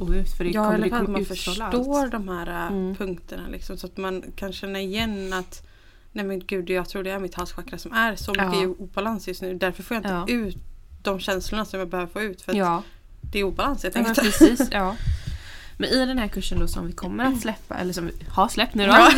och 0.00 0.08
ut. 0.10 0.30
För 0.36 0.44
det 0.44 0.50
Ja, 0.50 0.64
kommer, 0.64 0.74
eller 0.86 0.96
att 1.02 1.08
man 1.08 1.24
förstår 1.24 1.62
allt. 1.62 2.12
de 2.12 2.28
här 2.28 2.46
äh, 2.66 2.72
Mm. 2.76 2.94
punkterna. 2.96 3.48
Liksom, 3.48 3.76
så 3.76 3.86
att 3.86 3.96
man 3.96 4.22
kan 4.36 4.52
känna 4.52 4.80
igen 4.80 5.32
att 5.32 5.66
Nej 6.12 6.24
men 6.24 6.46
gud, 6.46 6.70
jag 6.70 6.88
tror 6.88 7.02
det 7.02 7.10
är 7.10 7.18
mitt 7.18 7.34
halschakra 7.34 7.78
som 7.78 7.92
är 7.92 8.16
så 8.16 8.30
mycket 8.30 8.46
Ja. 8.54 8.62
i 8.62 8.66
obalans 8.66 9.28
just 9.28 9.42
nu. 9.42 9.54
Därför 9.54 9.82
får 9.82 9.94
jag 9.94 9.98
inte 10.00 10.32
Ja. 10.32 10.38
ut 10.38 10.56
de 11.02 11.20
känslorna 11.20 11.64
som 11.64 11.78
jag 11.78 11.88
behöver 11.88 12.12
få 12.12 12.20
ut. 12.22 12.42
För 12.42 12.52
att 12.52 12.58
Ja, 12.58 12.82
det 13.20 13.38
är 13.38 13.44
obalans 13.44 13.82
helt 13.82 13.94
ja 13.94 14.00
men 14.00 14.10
enkelt. 14.10 14.38
precis. 14.38 14.68
Ja. 14.70 14.96
Men 15.76 15.90
i 15.90 16.06
den 16.06 16.18
här 16.18 16.28
kursen 16.28 16.58
då 16.58 16.68
som 16.68 16.86
vi 16.86 16.92
kommer 16.92 17.24
att 17.24 17.40
släppa, 17.40 17.74
eller 17.74 17.92
som 17.92 18.06
vi 18.06 18.12
har 18.28 18.48
släppt 18.48 18.74
nu 18.74 18.86
då. 18.86 18.92
Ja. 18.92 18.96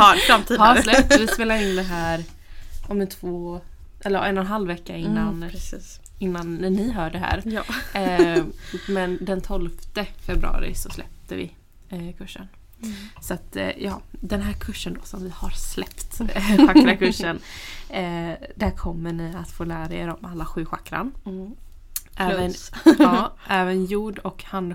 Har, 0.00 0.58
har 0.58 0.82
släppt. 0.82 1.20
Vi 1.20 1.26
spelar 1.26 1.56
in 1.56 1.76
det 1.76 1.82
här 1.82 2.24
om 2.88 3.00
en 3.00 3.06
två, 3.06 3.60
eller 4.04 4.22
en 4.22 4.38
och 4.38 4.44
en 4.44 4.50
halv 4.50 4.66
vecka 4.68 4.96
innan, 4.96 5.42
Mm, 5.42 5.50
innan 6.18 6.58
ni 6.60 6.90
hör 6.92 7.10
det 7.10 7.18
här. 7.18 7.42
Ja. 7.44 7.64
Eh, 8.00 8.44
men 8.88 9.18
den 9.20 9.40
12 9.40 9.70
februari 10.26 10.74
så 10.74 10.90
släppte 10.90 11.36
vi 11.36 11.52
eh, 11.88 12.12
kursen. 12.18 12.48
Mm. 12.82 12.94
Så 13.20 13.34
att 13.34 13.56
eh, 13.56 13.70
ja, 13.82 14.00
den 14.10 14.42
här 14.42 14.52
kursen 14.52 14.94
då 14.94 15.00
som 15.04 15.22
vi 15.24 15.30
har 15.34 15.50
släppt, 15.50 16.20
eh, 16.20 16.66
chakrakursen. 16.66 17.38
Eh, 17.88 18.34
där 18.56 18.70
kommer 18.76 19.12
ni 19.12 19.34
att 19.36 19.50
få 19.50 19.64
lära 19.64 19.94
er 19.94 20.08
om 20.08 20.24
alla 20.24 20.44
sju 20.46 20.64
chakran. 20.66 21.12
Mm. 21.26 21.52
Även, 22.16 22.54
ja, 22.98 23.32
även 23.48 23.84
jord 23.84 24.18
och 24.18 24.44
hand, 24.44 24.74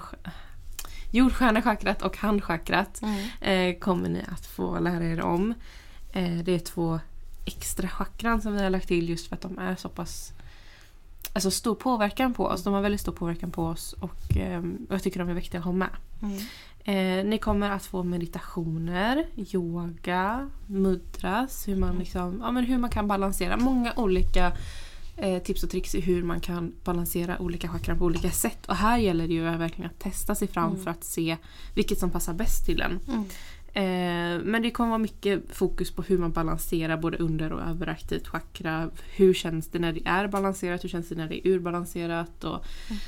jordstjärnechakrat 1.11 2.01
och 2.01 2.17
handchakrat 2.17 3.01
Mm. 3.01 3.29
eh, 3.41 3.79
kommer 3.79 4.09
ni 4.09 4.23
att 4.31 4.45
få 4.45 4.79
lära 4.79 5.03
er 5.03 5.21
om. 5.21 5.53
Eh, 6.13 6.37
det 6.37 6.51
är 6.51 6.59
två 6.59 6.99
extra 7.45 7.87
chakran 7.87 8.41
som 8.41 8.53
vi 8.53 8.63
har 8.63 8.69
lagt 8.69 8.87
till 8.87 9.09
just 9.09 9.27
för 9.27 9.35
att 9.35 9.41
de 9.41 9.59
är 9.59 9.75
så 9.75 9.89
pass 9.89 10.33
alltså 11.33 11.51
stor 11.51 11.75
påverkan 11.75 12.33
på 12.33 12.45
oss. 12.45 12.63
De 12.63 12.73
har 12.73 12.81
väldigt 12.81 13.01
stor 13.01 13.11
påverkan 13.11 13.51
på 13.51 13.65
oss 13.65 13.93
och 13.93 14.37
eh, 14.37 14.63
jag 14.89 15.03
tycker 15.03 15.19
de 15.19 15.29
är 15.29 15.33
viktiga 15.33 15.59
att 15.59 15.65
ha 15.65 15.71
med. 15.71 15.89
Mm. 16.21 16.37
Eh, 16.87 17.25
ni 17.25 17.37
kommer 17.37 17.69
att 17.69 17.85
få 17.85 18.03
meditationer, 18.03 19.25
yoga, 19.35 20.49
mudras, 20.67 21.67
hur 21.67 21.75
man, 21.75 21.97
liksom, 21.99 22.39
ja, 22.41 22.51
men 22.51 22.63
hur 22.63 22.77
man 22.77 22.89
kan 22.89 23.07
balansera. 23.07 23.57
Många 23.57 23.93
olika 23.95 24.51
eh, 25.17 25.41
tips 25.43 25.63
och 25.63 25.69
tricks 25.69 25.95
i 25.95 26.01
hur 26.01 26.23
man 26.23 26.39
kan 26.39 26.73
balansera 26.83 27.39
olika 27.39 27.67
chakran 27.69 27.97
på 27.97 28.05
olika 28.05 28.31
sätt. 28.31 28.65
Och 28.67 28.75
här 28.75 28.97
gäller 28.97 29.27
det 29.27 29.33
ju 29.33 29.41
verkligen 29.43 29.89
att 29.91 29.99
testa 29.99 30.35
sig 30.35 30.47
fram 30.47 30.69
Mm. 30.71 30.83
för 30.83 30.91
att 30.91 31.03
se 31.03 31.37
vilket 31.75 31.99
som 31.99 32.09
passar 32.09 32.33
bäst 32.33 32.65
till 32.65 32.81
en. 32.81 32.99
Mm. 33.07 33.23
Eh, 33.73 34.45
men 34.45 34.61
det 34.61 34.71
kommer 34.71 34.89
vara 34.89 34.97
mycket 34.97 35.43
fokus 35.55 35.91
på 35.91 36.01
hur 36.01 36.17
man 36.17 36.31
balanserar 36.31 36.97
både 36.97 37.17
under 37.17 37.53
och 37.53 37.61
överaktivt 37.61 38.27
chakra. 38.27 38.89
Hur 39.15 39.33
känns 39.33 39.67
det 39.67 39.79
när 39.79 39.93
det 39.93 40.01
är 40.07 40.27
balanserat? 40.27 40.83
Hur 40.83 40.89
känns 40.89 41.09
det 41.09 41.15
när 41.15 41.27
det 41.27 41.47
är 41.47 41.51
urbalanserat? 41.51 42.43
Och, 42.43 42.65
Mm. 42.89 42.99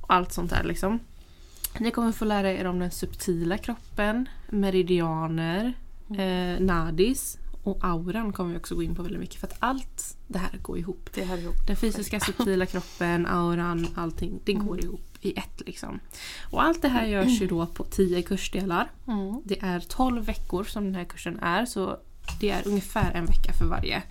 och 0.00 0.14
allt 0.14 0.32
sånt 0.32 0.50
där 0.50 0.64
liksom. 0.64 0.98
Ni 1.78 1.90
kommer 1.90 2.12
få 2.12 2.24
lära 2.24 2.52
er 2.52 2.64
om 2.66 2.78
den 2.78 2.90
subtila 2.90 3.58
kroppen, 3.58 4.28
meridianer, 4.50 5.72
eh, 6.18 6.60
nadis 6.60 7.38
och 7.62 7.84
auran 7.84 8.32
kommer 8.32 8.50
vi 8.52 8.58
också 8.58 8.74
gå 8.74 8.82
in 8.82 8.94
på 8.94 9.02
väldigt 9.02 9.20
mycket 9.20 9.40
för 9.40 9.46
att 9.46 9.56
allt 9.58 10.16
det 10.26 10.38
här 10.38 10.58
går 10.62 10.78
ihop. 10.78 11.10
Det 11.14 11.24
hör 11.24 11.38
ihop. 11.38 11.66
Den 11.66 11.76
fysiska 11.76 12.20
subtila 12.20 12.66
kroppen, 12.66 13.26
auran, 13.26 13.86
allting, 13.94 14.40
det 14.44 14.52
går 14.52 14.74
Mm. 14.74 14.84
ihop 14.84 15.00
i 15.20 15.38
ett 15.38 15.60
liksom. 15.66 16.00
Och 16.50 16.62
allt 16.62 16.82
det 16.82 16.88
här 16.88 17.06
görs 17.06 17.40
ju 17.42 17.46
då 17.46 17.66
på 17.66 17.84
10 17.84 18.22
kursdelar. 18.22 18.90
Mm. 19.06 19.42
Det 19.44 19.60
är 19.62 19.80
12 19.80 20.24
veckor 20.24 20.64
som 20.64 20.84
den 20.84 20.94
här 20.94 21.04
kursen 21.04 21.38
är 21.38 21.66
så 21.66 21.98
det 22.40 22.50
är 22.50 22.68
ungefär 22.68 23.12
en 23.12 23.26
vecka 23.26 23.52
för 23.52 23.64
varje 23.64 24.02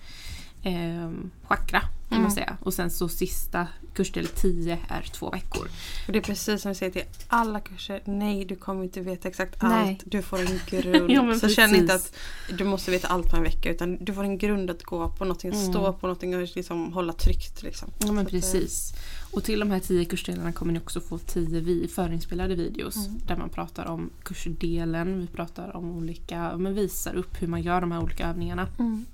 eh, 0.64 1.10
chakra 1.44 1.82
Mm. 2.12 2.22
man 2.24 2.32
säga. 2.32 2.58
Och 2.62 2.74
sen 2.74 2.92
så 2.92 3.10
sista 3.10 3.68
kursdel 3.94 4.28
10 4.28 4.80
är 4.90 5.02
två 5.02 5.30
veckor. 5.30 5.68
Och 6.08 6.14
det 6.14 6.20
är 6.20 6.24
precis 6.24 6.62
som 6.62 6.70
jag 6.70 6.76
säger 6.76 6.92
till 6.92 7.04
alla 7.28 7.60
kurser. 7.60 8.02
Nej, 8.06 8.46
du 8.46 8.56
kommer 8.56 8.84
inte 8.84 9.02
veta 9.02 9.28
exakt 9.28 9.62
Nej. 9.62 9.90
allt. 9.90 10.04
Du 10.06 10.22
får 10.22 10.40
en 10.40 10.60
grund. 10.70 11.12
Ja, 11.12 11.40
så 11.40 11.50
känn 11.50 11.70
precis. 11.70 11.82
inte 11.82 11.94
att 11.96 12.14
du 12.58 12.64
måste 12.64 12.92
veta 12.92 13.08
allt 13.08 13.30
på 13.30 13.36
en 13.38 13.44
vecka. 13.44 13.72
Utan 13.72 13.98
du 14.06 14.14
får 14.14 14.24
en 14.24 14.38
grund 14.38 14.70
att 14.72 14.84
gå 14.84 15.10
på. 15.10 15.24
Någonting 15.26 15.52
Mm. 15.54 15.72
stå 15.72 15.94
på. 15.94 16.08
Någonting 16.08 16.34
att 16.34 16.56
liksom 16.56 16.94
hålla 16.94 17.14
tryggt. 17.14 17.64
Liksom. 17.64 17.90
Ja 18.00 18.12
men 18.12 18.26
Så 18.26 18.36
eh, 18.36 18.42
precis. 18.42 18.94
Och 19.32 19.44
till 19.44 19.60
de 19.60 19.72
här 19.72 19.80
10 19.80 20.06
kursdelarna 20.06 20.52
kommer 20.54 20.74
ni 20.74 20.80
också 20.80 21.02
få 21.02 21.18
10 21.18 21.60
vi 21.60 21.88
förinspelade 21.88 22.56
videos 22.56 22.96
Mm. 22.96 23.20
där 23.28 23.38
man 23.38 23.50
pratar 23.50 23.86
om 23.86 24.10
kursdelen, 24.24 25.20
vi 25.20 25.28
pratar 25.28 25.76
om 25.76 25.92
olika, 25.98 26.58
men 26.58 26.74
visar 26.76 27.16
upp 27.16 27.42
hur 27.42 27.48
man 27.48 27.62
gör 27.62 27.82
de 27.82 27.92
här 27.92 28.04
olika 28.04 28.28
övningarna. 28.28 28.68
Mm. 28.80 29.06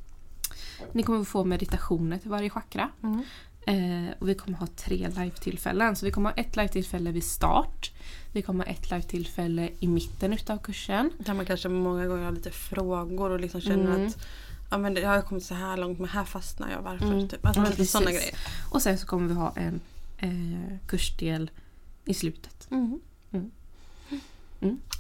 Ni 0.92 1.04
kommer 1.04 1.24
få 1.24 1.44
meditationer 1.44 2.18
till 2.18 2.30
varje 2.30 2.50
chakra. 2.50 2.90
Mm. 3.04 3.24
Eh, 3.68 4.14
och 4.20 4.30
vi 4.30 4.36
kommer 4.36 4.58
ha 4.58 4.68
tre 4.68 5.08
live-tillfällen. 5.08 5.96
Så 5.96 6.06
vi 6.06 6.12
kommer 6.12 6.30
ha 6.30 6.36
ett 6.38 6.56
live-tillfälle 6.56 7.12
vid 7.12 7.24
start. 7.24 7.92
Vi 8.34 8.42
kommer 8.42 8.66
ha 8.66 8.72
ett 8.72 8.92
live-tillfälle 8.92 9.70
i 9.80 9.88
mitten 9.88 10.34
utav 10.34 10.58
kursen. 10.58 11.10
Där 11.18 11.34
man 11.34 11.46
kanske 11.46 11.70
många 11.70 12.08
gånger 12.08 12.24
har 12.26 12.32
lite 12.32 12.52
frågor 12.52 13.30
och 13.30 13.40
liksom 13.40 13.62
känner 13.62 13.96
Mm. 13.96 14.08
att 14.08 14.18
ja, 14.72 14.78
men 14.78 14.96
jag 14.96 15.10
har 15.10 15.22
kommit 15.22 15.46
så 15.46 15.54
här 15.54 15.78
långt 15.78 16.00
men 16.00 16.10
här 16.10 16.24
fastnar 16.26 16.72
jag. 16.72 16.82
Varför? 16.82 17.06
Mm. 17.06 17.30
Typ. 17.30 17.46
Alltså, 17.46 17.62
lite 17.62 17.86
sådana 17.86 18.12
grejer. 18.12 18.36
Och 18.72 18.82
sen 18.82 18.98
så 18.98 19.08
kommer 19.08 19.28
vi 19.28 19.34
ha 19.34 19.54
en 19.56 19.80
eh, 20.18 20.78
kursdel 20.88 21.52
i 22.06 22.14
slutet. 22.14 22.68
Mm. 22.72 23.00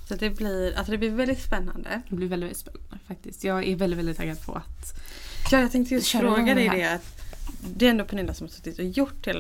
Så 0.07 0.15
det 0.15 0.29
blir, 0.29 0.77
alltså 0.77 0.91
det 0.91 0.97
blir 0.97 1.09
väldigt 1.09 1.41
spännande. 1.41 2.01
Det 2.09 2.15
blir 2.15 2.27
väldigt, 2.27 2.47
väldigt 2.47 2.59
spännande 2.59 2.99
faktiskt. 3.07 3.43
Jag 3.43 3.67
är 3.67 3.75
väldigt, 3.75 3.99
väldigt 3.99 4.17
taggad 4.17 4.45
på 4.45 4.55
att... 4.55 4.99
Ja, 5.51 5.59
jag 5.59 5.71
tänkte 5.71 5.93
just 5.93 6.11
fråga 6.11 6.55
dig 6.55 6.69
det. 6.69 6.83
Att 6.83 7.21
det 7.75 7.85
är 7.85 7.89
ändå 7.89 8.05
Pernilla 8.05 8.33
som 8.33 8.47
har 8.47 8.51
suttit 8.51 8.79
och 8.79 8.85
gjort 8.85 9.27
hela 9.27 9.39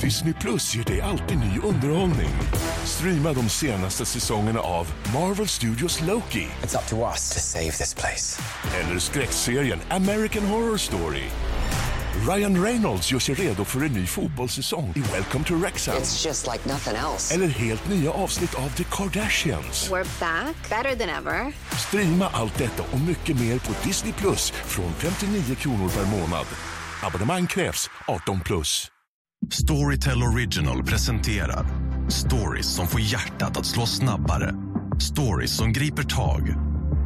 Disney 0.00 0.32
Plus 0.32 0.74
ger 0.76 0.84
dig 0.84 1.00
alltid 1.00 1.38
ny 1.38 1.58
underhållning. 1.64 2.30
Streama 2.84 3.32
de 3.32 3.48
senaste 3.48 4.04
säsongerna 4.04 4.60
av 4.60 4.86
Marvel 5.14 5.48
Studios 5.48 6.00
Loki 6.00 6.46
It's 6.62 6.78
up 6.78 6.88
to 6.88 6.96
us 6.96 7.34
to 7.34 7.40
save 7.40 7.70
this 7.70 7.94
place. 7.94 8.42
eller 8.80 8.98
skräckserien 8.98 9.78
American 9.90 10.46
Horror 10.46 10.76
Story. 10.76 11.24
Ryan 12.28 12.62
Reynolds 12.62 13.12
gör 13.12 13.18
sig 13.18 13.34
redo 13.34 13.64
för 13.64 13.80
en 13.80 13.92
ny 13.92 14.06
fotbollssäsong 14.06 14.92
i 14.96 15.00
Welcome 15.00 15.44
to 15.44 15.54
Wrexham. 15.54 15.96
It's 15.96 16.26
just 16.26 16.46
like 16.52 16.68
nothing 16.68 16.96
else. 16.96 17.34
Eller 17.34 17.46
helt 17.48 17.88
nya 17.88 18.10
avsnitt 18.10 18.54
av 18.54 18.68
The 18.68 18.84
Kardashians. 18.84 19.90
We're 19.90 20.20
back, 20.20 20.56
better 20.70 20.96
than 20.96 21.08
ever. 21.08 21.52
Streama 21.88 22.28
allt 22.32 22.58
detta 22.58 22.82
och 22.92 23.00
mycket 23.00 23.40
mer 23.40 23.58
på 23.58 23.72
Disney 23.88 24.12
Plus 24.12 24.50
från 24.50 24.92
59 24.92 25.54
kronor 25.54 25.88
per 25.88 26.04
månad. 26.04 26.46
Abonnemang 27.02 27.46
krävs 27.46 27.90
18 28.06 28.40
plus. 28.40 28.86
Storytel 29.52 30.22
Original 30.22 30.82
presenterar 30.82 31.66
stories 32.10 32.66
som 32.66 32.86
får 32.86 33.00
hjärtat 33.00 33.56
att 33.56 33.66
slå 33.66 33.86
snabbare. 33.86 34.54
Stories 35.00 35.56
som 35.56 35.72
griper 35.72 36.02
tag 36.02 36.54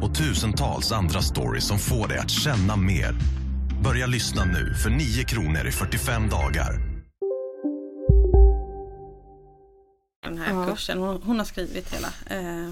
och 0.01 0.15
tusentals 0.15 0.91
andra 0.91 1.21
stories 1.21 1.67
som 1.67 1.79
får 1.79 2.07
dig 2.07 2.17
att 2.17 2.29
känna 2.29 2.75
mer. 2.75 3.15
Börja 3.83 4.05
lyssna 4.07 4.45
nu 4.45 4.73
för 4.73 4.89
9 4.89 5.23
kronor 5.23 5.67
i 5.67 5.71
45 5.71 6.29
dagar. 6.29 6.79
den 10.23 10.37
här 10.37 10.53
Ja. 10.53 10.65
kursen. 10.69 10.97
Hon, 10.97 11.21
hon 11.21 11.37
har 11.37 11.45
skrivit 11.45 11.93
hela. 11.93 12.07
Eh, 12.29 12.69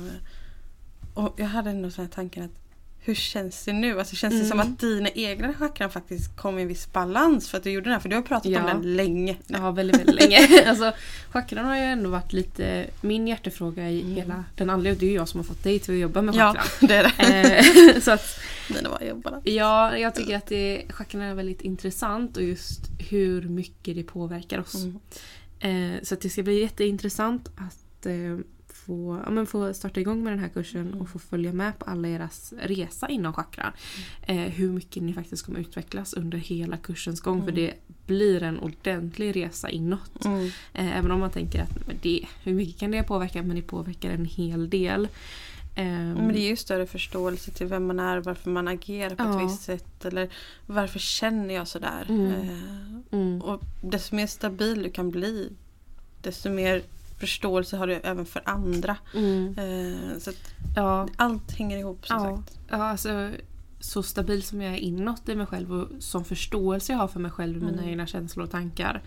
och 1.14 1.34
jag 1.38 1.46
hade 1.46 1.70
ändå 1.70 1.90
här 2.02 2.08
tanken 2.08 2.44
att 2.44 2.63
hur 3.06 3.16
känns 3.16 3.66
det 3.66 3.74
nu? 3.74 4.00
Alltså 4.00 4.16
känns 4.16 4.34
det 4.42 4.46
som 4.46 4.60
Mm. 4.60 4.74
att 4.74 4.80
dina 4.80 5.10
egna 5.10 5.54
chakran 5.54 5.90
faktiskt 5.92 6.36
kom 6.38 6.60
i 6.60 6.62
en 6.62 6.68
viss 6.68 6.92
balans 6.94 7.50
för 7.50 7.58
att 7.58 7.64
du 7.64 7.72
gjorde 7.72 7.84
den 7.84 7.94
här? 7.94 8.00
För 8.00 8.10
du 8.10 8.16
har 8.16 8.24
pratat 8.24 8.52
Ja. 8.52 8.60
om 8.60 8.68
den 8.68 8.96
länge. 8.96 9.36
Ja, 9.48 9.72
väldigt, 9.72 10.00
väldigt 10.00 10.16
länge. 10.16 10.64
alltså, 10.70 10.92
chakran 11.32 11.66
har 11.66 11.76
ju 11.76 11.82
ändå 11.84 12.10
varit 12.10 12.34
lite 12.34 12.86
min 13.02 13.28
hjärtefråga 13.28 13.90
i 13.90 14.02
Mm. 14.02 14.16
hela 14.16 14.44
den 14.56 14.70
anledningen. 14.70 15.00
Det 15.00 15.06
är 15.06 15.10
ju 15.10 15.16
jag 15.16 15.28
som 15.28 15.40
har 15.40 15.46
fått 15.46 15.64
dig 15.64 15.80
till 15.80 15.94
att 15.94 16.00
jobba 16.00 16.22
med 16.22 16.36
Ja, 16.36 16.54
chakran. 16.54 16.88
det 16.90 16.96
är 16.96 17.14
det. 17.18 17.94
Eh, 17.96 18.00
så 18.02 18.12
att, 18.12 18.40
Mina 18.70 18.90
var 18.90 19.02
jobbarna. 19.02 19.42
ja, 19.44 19.98
jag 19.98 20.16
tycker 20.16 20.36
att 20.38 20.48
det, 20.48 20.84
chakran 20.90 21.22
är 21.22 21.34
väldigt 21.36 21.62
intressant 21.62 22.38
och 22.38 22.44
just 22.44 22.80
hur 23.10 23.42
mycket 23.42 23.96
det 23.96 24.04
påverkar 24.04 24.60
oss. 24.60 24.76
Mm. 24.76 25.00
Eh, 25.96 26.00
så 26.04 26.14
att 26.14 26.22
det 26.22 26.30
ska 26.30 26.44
bli 26.44 26.62
jätteintressant 26.62 27.48
att 27.56 28.06
eh, 28.06 28.14
få, 28.86 29.22
ja, 29.26 29.32
men 29.32 29.46
få 29.46 29.74
starta 29.74 30.00
igång 30.00 30.24
med 30.24 30.34
den 30.34 30.40
här 30.40 30.50
kursen 30.50 30.94
och 30.94 31.10
få 31.10 31.20
följa 31.20 31.54
med 31.54 31.80
på 31.80 31.86
alla 31.86 32.08
eras 32.08 32.54
resa 32.62 33.10
inom 33.10 33.34
chakran. 33.34 33.72
Eh, 34.22 34.36
hur 34.38 34.70
mycket 34.72 35.04
ni 35.04 35.14
faktiskt 35.14 35.46
kommer 35.46 35.60
utvecklas 35.60 36.14
under 36.14 36.38
hela 36.38 36.78
kursens 36.78 37.22
gång. 37.22 37.46
För 37.46 37.52
det 37.52 37.74
blir 38.08 38.44
en 38.44 38.60
ordentlig 38.60 39.36
resa 39.36 39.70
inåt. 39.70 40.26
Mm. 40.26 40.46
Eh, 40.74 40.98
även 40.98 41.12
om 41.12 41.20
man 41.20 41.32
tänker 41.32 41.62
att 41.62 41.70
det, 42.02 42.26
hur 42.44 42.54
mycket 42.54 42.80
kan 42.80 42.92
det 42.92 43.04
påverka? 43.04 43.44
Men 43.44 43.56
det 43.56 43.62
påverkar 43.62 44.10
en 44.12 44.26
hel 44.26 44.70
del. 44.70 45.08
Ehm, 45.76 46.14
Men 46.14 46.34
det 46.34 46.40
är 46.40 46.50
ju 46.50 46.56
större 46.56 46.86
förståelse 46.88 47.52
till 47.52 47.68
vem 47.68 47.86
man 47.88 48.00
är, 48.00 48.18
varför 48.18 48.50
man 48.50 48.68
agerar 48.68 49.16
på 49.16 49.24
Ja. 49.24 49.42
ett 49.42 49.48
visst 49.52 49.64
sätt. 49.64 50.06
Eller 50.06 50.30
varför 50.66 51.00
känner 51.00 51.54
jag 51.54 51.68
sådär? 51.68 52.06
Mm. 52.10 52.32
Eh, 52.32 52.58
mm, 53.20 53.42
och 53.42 53.62
desto 53.82 54.16
mer 54.16 54.28
stabil 54.28 54.84
du 54.84 54.90
kan 54.90 55.12
bli, 55.12 55.50
desto 56.22 56.50
mer 56.50 56.82
förståelse 57.28 57.78
har 57.78 57.88
du 57.88 57.94
även 57.94 58.26
för 58.26 58.42
andra. 58.46 58.98
mm, 59.16 59.56
Eh, 59.58 60.18
så 60.20 60.32
ja, 60.76 61.08
allt 61.16 61.52
hänger 61.52 61.78
ihop 61.78 62.08
som 62.08 62.18
Ja. 62.26 62.38
sagt. 62.38 62.60
ja, 62.70 62.76
alltså 62.84 63.30
så 63.80 64.04
stabil 64.04 64.44
som 64.44 64.62
jag 64.62 64.74
är 64.74 64.78
inåt 64.78 65.30
i 65.30 65.36
mig 65.36 65.46
själv 65.48 65.74
och 65.74 65.88
som 66.00 66.26
förståelse 66.26 66.92
jag 66.94 67.00
har 67.00 67.08
för 67.08 67.20
mig 67.20 67.32
själv 67.32 67.58
och 67.58 67.64
mina 67.64 67.78
Mm. 67.78 67.90
egna 67.90 68.08
känslor 68.08 68.46
och 68.46 68.52
tankar. 68.52 69.02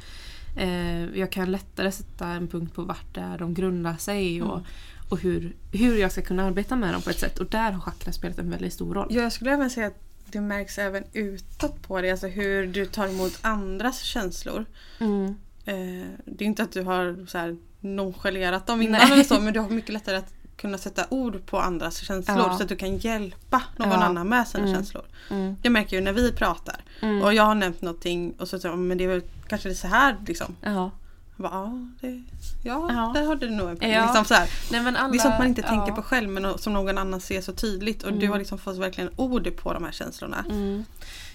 Eh, 0.56 1.04
jag 1.18 1.32
kan 1.32 1.52
lättare 1.52 1.92
sätta 1.92 2.26
en 2.28 2.48
punkt 2.48 2.74
på 2.74 2.82
vart 2.82 3.14
det 3.14 3.20
är 3.20 3.38
de 3.38 3.54
grundar 3.54 3.96
sig 3.96 4.42
och, 4.42 4.58
Mm. 4.58 4.66
och 5.10 5.20
hur, 5.20 5.56
hur 5.72 5.96
jag 5.98 6.12
ska 6.12 6.22
kunna 6.22 6.44
arbeta 6.46 6.76
med 6.76 6.94
dem 6.94 7.02
på 7.02 7.10
ett 7.10 7.18
sätt. 7.18 7.38
Och 7.38 7.46
där 7.46 7.72
har 7.72 7.80
chakra 7.80 8.12
spelat 8.12 8.38
en 8.38 8.50
väldigt 8.50 8.72
stor 8.72 8.94
roll. 8.94 9.06
Ja, 9.10 9.22
jag 9.22 9.32
skulle 9.32 9.52
även 9.52 9.70
säga 9.70 9.86
att 9.86 10.00
det 10.30 10.40
märks 10.40 10.78
även 10.78 11.04
utåt 11.12 11.82
på 11.82 12.00
dig, 12.00 12.10
alltså 12.10 12.26
hur 12.26 12.66
du 12.66 12.86
tar 12.86 13.08
emot 13.08 13.38
andras 13.42 14.00
känslor. 14.00 14.64
Mm. 15.00 15.24
Eh, 15.64 16.06
det 16.24 16.44
är 16.44 16.46
inte 16.46 16.62
att 16.62 16.72
du 16.72 16.82
har 16.82 17.26
så 17.26 17.38
här 17.38 17.56
nonchalerat 17.86 18.66
dem 18.66 18.82
innan 18.82 19.00
Nej. 19.00 19.12
eller 19.12 19.24
så, 19.24 19.40
men 19.40 19.52
du 19.52 19.60
har 19.60 19.68
mycket 19.68 19.92
lättare 19.92 20.16
att 20.16 20.32
kunna 20.56 20.78
sätta 20.78 21.06
ord 21.10 21.46
på 21.46 21.58
andras 21.60 21.96
känslor 21.98 22.38
Ja. 22.38 22.56
så 22.56 22.62
att 22.62 22.68
du 22.68 22.76
kan 22.76 22.96
hjälpa 22.96 23.62
någon 23.76 23.90
Ja. 23.90 23.96
annan 23.96 24.28
med 24.28 24.48
sina 24.48 24.64
Mm. 24.64 24.74
känslor. 24.74 25.04
Mm. 25.30 25.56
Det 25.62 25.70
märker 25.70 25.96
jag 25.96 26.04
när 26.04 26.12
vi 26.12 26.32
pratar. 26.32 26.76
Mm. 27.00 27.22
Och 27.22 27.34
jag 27.34 27.42
har 27.42 27.54
nämnt 27.54 27.82
någonting 27.82 28.34
och 28.38 28.48
så 28.48 28.58
säger 28.58 28.72
jag, 28.72 28.78
men 28.78 28.98
det 28.98 29.04
är 29.04 29.08
väl 29.08 29.22
kanske 29.48 29.68
det 29.68 29.72
är 29.72 29.76
så 29.76 29.86
här 29.88 30.16
liksom. 30.26 30.56
Ja. 30.60 30.90
Jag 31.38 31.50
bara, 31.50 31.52
ja, 31.52 31.78
det, 32.00 32.22
ja, 32.64 32.90
Ja. 32.92 33.10
där 33.14 33.26
har 33.26 33.36
du 33.36 33.50
nog 33.50 33.68
en. 33.82 33.90
Ja. 33.90 34.02
Liksom 34.02 34.24
så. 34.24 34.34
Nej, 34.72 34.80
alla, 34.86 35.08
Det 35.08 35.18
är 35.18 35.18
sånt 35.18 35.38
man 35.38 35.46
inte 35.46 35.60
ja. 35.60 35.68
tänker 35.68 35.92
på 35.92 36.02
själv 36.02 36.28
men 36.30 36.58
som 36.58 36.72
någon 36.72 36.98
annan 36.98 37.20
ser 37.20 37.40
så 37.40 37.52
tydligt. 37.52 38.02
Och 38.02 38.12
du 38.12 38.18
Mm. 38.18 38.30
har 38.30 38.38
liksom 38.38 38.58
fått 38.58 38.76
verkligen 38.76 39.10
ord 39.16 39.56
på 39.56 39.72
de 39.72 39.84
här 39.84 39.92
känslorna. 39.92 40.44
Mm. 40.50 40.84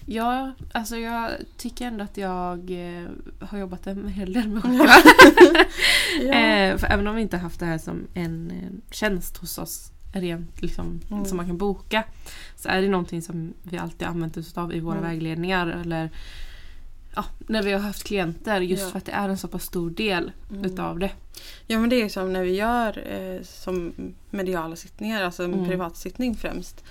Ja, 0.05 0.51
alltså 0.73 0.97
jag 0.97 1.31
tycker 1.57 1.85
ändå 1.87 2.03
att 2.03 2.17
jag 2.17 2.71
eh, 2.71 3.07
har 3.39 3.57
jobbat 3.57 3.87
en 3.87 4.07
hel 4.07 4.33
del 4.33 4.47
med 4.49 4.61
chakra. 4.63 4.87
Ja. 6.21 6.33
Eh, 6.33 6.77
för 6.77 6.87
även 6.87 7.07
om 7.07 7.15
vi 7.15 7.21
inte 7.21 7.37
haft 7.37 7.59
det 7.59 7.65
här 7.65 7.77
som 7.77 8.07
en 8.13 8.51
eh, 8.51 8.93
tjänst 8.93 9.37
hos 9.37 9.57
oss 9.57 9.91
rent 10.13 10.61
liksom, 10.61 11.01
Mm. 11.11 11.25
som 11.25 11.37
man 11.37 11.47
kan 11.47 11.57
boka 11.57 12.03
så 12.55 12.69
är 12.69 12.81
det 12.81 12.87
någonting 12.87 13.21
som 13.21 13.53
vi 13.63 13.77
alltid 13.77 14.07
använt 14.07 14.37
oss 14.37 14.57
av 14.57 14.73
i 14.73 14.79
våra 14.79 14.97
Mm. 14.97 15.09
vägledningar 15.09 15.67
eller 15.67 16.09
ja, 17.15 17.25
när 17.39 17.63
vi 17.63 17.71
har 17.71 17.79
haft 17.79 18.03
klienter 18.03 18.61
just 18.61 18.83
Ja. 18.83 18.89
för 18.89 18.97
att 18.97 19.05
det 19.05 19.11
är 19.11 19.29
en 19.29 19.37
så 19.37 19.47
pass 19.47 19.63
stor 19.63 19.89
del 19.89 20.31
Mm. 20.49 20.65
utav 20.65 20.99
det. 20.99 21.11
Ja 21.67 21.79
men 21.79 21.89
det 21.89 21.95
är 21.95 22.03
ju 22.03 22.09
som 22.09 22.33
när 22.33 22.43
vi 22.43 22.55
gör 22.55 23.03
eh, 23.11 23.43
som 23.43 23.93
mediala 24.29 24.75
sittningar, 24.75 25.23
alltså 25.23 25.43
en 25.43 25.53
Mm. 25.53 25.67
privatsittning 25.67 26.35
främst. 26.35 26.83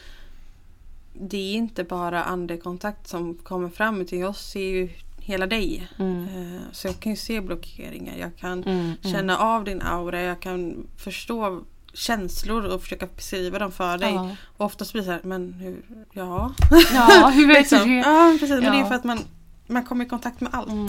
Det 1.12 1.36
är 1.36 1.54
inte 1.54 1.84
bara 1.84 2.24
andekontakt 2.24 3.08
som 3.08 3.34
kommer 3.34 3.68
fram 3.68 4.00
utan 4.00 4.18
jag 4.18 4.36
ser 4.36 4.60
ju 4.70 4.88
hela 5.18 5.46
dig. 5.46 5.88
Mm. 5.98 6.22
Eh, 6.24 6.60
så 6.72 6.86
jag 6.86 7.00
kan 7.00 7.12
ju 7.12 7.16
se 7.16 7.40
blockeringar, 7.40 8.16
jag 8.16 8.36
kan 8.36 8.62
Mm, 8.64 8.78
mm. 8.80 8.96
känna 9.02 9.38
av 9.38 9.64
din 9.64 9.82
aura, 9.82 10.20
jag 10.22 10.40
kan 10.40 10.86
förstå 10.96 11.60
känslor 11.92 12.64
och 12.74 12.82
försöka 12.82 13.06
beskriva 13.16 13.58
dem 13.58 13.72
för 13.72 13.98
dig. 13.98 14.14
Ja. 14.14 14.36
Och 14.56 14.66
oftast 14.66 14.92
blir 14.92 15.02
det 15.02 15.06
så 15.06 15.12
här, 15.12 15.20
men 15.24 15.52
hur, 15.52 15.82
ja. 16.12 16.54
ja, 16.94 17.30
hur 17.34 17.46
vet 17.54 17.58
liksom. 17.58 17.88
du? 17.88 17.94
Ja 17.96 18.36
precis, 18.40 18.50
men 18.50 18.60
det 18.60 18.68
är 18.78 18.80
Ja. 18.80 18.86
för 18.88 18.94
att 18.94 19.04
man, 19.04 19.18
man 19.66 19.84
kommer 19.84 20.04
i 20.04 20.08
kontakt 20.08 20.40
med 20.40 20.54
allt. 20.54 20.68
Mm. 20.70 20.86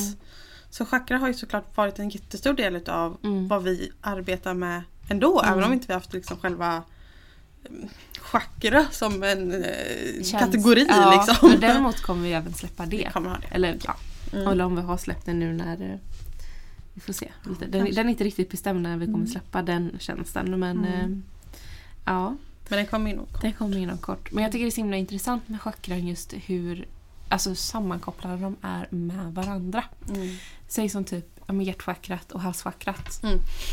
Så 0.70 0.86
chakra 0.86 1.18
har 1.18 1.28
ju 1.28 1.34
såklart 1.34 1.78
varit 1.78 2.00
en 2.00 2.10
jättestor 2.10 2.54
del 2.54 2.76
utav 2.76 3.18
Mm. 3.24 3.48
vad 3.48 3.64
vi 3.64 3.92
arbetar 4.02 4.54
med 4.54 4.82
ändå. 5.10 5.40
Mm. 5.42 5.54
Även 5.54 5.64
om 5.64 5.74
inte 5.74 5.88
vi 5.88 5.94
haft 5.94 6.14
liksom 6.14 6.38
själva 6.38 6.68
mm, 6.72 6.84
chakra 8.20 8.86
som 8.92 9.24
en 9.24 9.52
eh, 9.64 9.70
Känns- 10.14 10.32
kategori. 10.32 10.86
ja, 10.90 11.24
liksom. 11.28 11.50
Men 11.50 11.60
däremot 11.60 12.02
kommer 12.02 12.24
vi 12.24 12.34
även 12.34 12.54
släppa 12.54 12.86
det. 12.86 12.98
Det. 13.14 13.48
Eller 13.56 13.78
ja, 13.86 13.96
Mm. 14.34 14.48
eller 14.48 14.64
om 14.66 14.76
vi 14.76 14.82
har 14.82 14.98
släppt 14.98 15.26
den 15.26 15.40
nu 15.40 15.54
när 15.54 15.82
eh, 15.92 15.98
vi 16.94 17.02
får 17.02 17.14
se. 17.14 17.32
Lite. 17.50 17.66
Den, 17.66 17.86
den 17.96 18.06
är 18.06 18.10
inte 18.10 18.24
riktigt 18.24 18.52
bestämd 18.52 18.82
när 18.82 18.98
vi 18.98 19.06
kommer 19.06 19.26
släppa 19.26 19.62
den 19.62 19.96
tjänsten 20.00 20.60
men 20.60 20.78
Mm. 20.86 20.94
eh, 20.94 21.18
ja, 22.06 22.36
Men 22.70 22.78
den 22.78 22.86
kommer 22.88 23.12
ju 23.12 23.18
nog. 23.18 23.28
den 23.42 23.54
kommer 23.54 23.78
inom 23.78 23.98
kort. 23.98 24.32
Men 24.32 24.44
jag 24.44 24.52
tycker 24.52 24.66
det 24.66 24.70
är 24.70 24.72
så 24.72 24.82
himla 24.82 24.98
intressant 24.98 25.50
med 25.50 25.62
chakran 25.62 26.08
just 26.08 26.34
hur 26.34 26.88
alltså, 27.30 27.56
sammankopplade 27.56 28.38
de 28.38 28.56
är 28.62 28.88
med 28.90 29.34
varandra. 29.34 29.84
Mm. 30.10 30.36
Säg 30.68 30.90
som 30.90 31.04
typ 31.04 31.31
ja, 31.52 31.56
men 31.56 31.66
hjärtchakrat 31.66 32.32
och 32.32 32.42
halschakrat. 32.42 33.22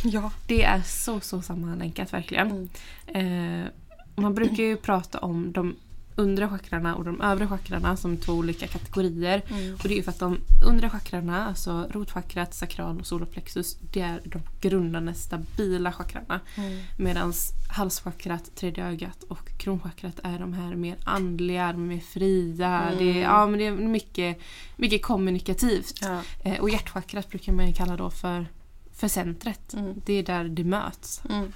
Ja. 0.05 0.31
Det 0.47 0.63
är 0.63 0.83
så 0.83 1.21
så 1.21 1.43
sammanlänkat 1.43 2.13
verkligen. 2.13 2.69
Mm. 3.09 3.65
Eh, 3.65 3.71
man 4.15 4.35
brukar 4.35 4.63
ju 4.63 4.77
prata 4.77 5.19
om 5.19 5.53
de 5.53 5.77
undre 6.19 6.49
chakrarna 6.49 6.95
och 6.95 7.05
de 7.05 7.21
övre 7.21 7.49
chakrarna 7.49 7.97
som 7.97 8.17
två 8.17 8.33
olika 8.33 8.67
kategorier. 8.67 9.43
Mm. 9.51 9.75
Och 9.75 9.83
det 9.83 9.95
är 9.95 9.97
ju 9.97 10.03
för 10.03 10.11
att 10.11 10.19
de 10.19 10.41
undre 10.65 10.91
chakrarna, 10.91 11.47
alltså 11.47 11.87
rotchakrat, 11.91 12.55
sakral 12.55 13.01
och 13.01 13.07
solarplexus, 13.07 13.77
det 13.93 14.01
är 14.01 14.21
de 14.25 14.43
grundande 14.61 15.15
stabila 15.15 15.93
chakrarna. 15.93 16.41
Mm. 16.57 16.79
Medan 16.97 17.33
halschakrat, 17.69 18.57
tredje 18.57 18.87
ögat 18.87 19.23
och 19.23 19.49
kronchakrat 19.59 20.21
är 20.23 20.39
de 20.39 20.53
här 20.53 20.75
mer 20.75 20.97
andliga, 21.05 21.73
de 21.73 21.83
är 21.83 21.87
mer 21.95 22.01
fria. 22.01 22.83
Mm. 22.83 22.99
Det, 22.99 23.19
är, 23.19 23.23
ja, 23.23 23.47
men 23.47 23.59
det 23.59 23.67
är 23.67 23.73
mycket, 23.73 24.39
mycket 24.77 25.03
kommunikativt. 25.03 25.99
Ja. 26.03 26.21
Eh, 26.45 26.61
och 26.61 26.71
hjärtchakrat 26.71 27.29
brukar 27.31 27.53
man 27.53 27.73
kalla 27.73 27.97
då 27.97 28.11
för, 28.11 28.47
för 28.93 29.09
centret. 29.09 29.75
Mm. 29.75 29.95
Det 30.07 30.13
är 30.13 30.23
där 30.23 30.45
det 30.45 30.65
möts. 30.65 31.23
Mm. 31.31 31.53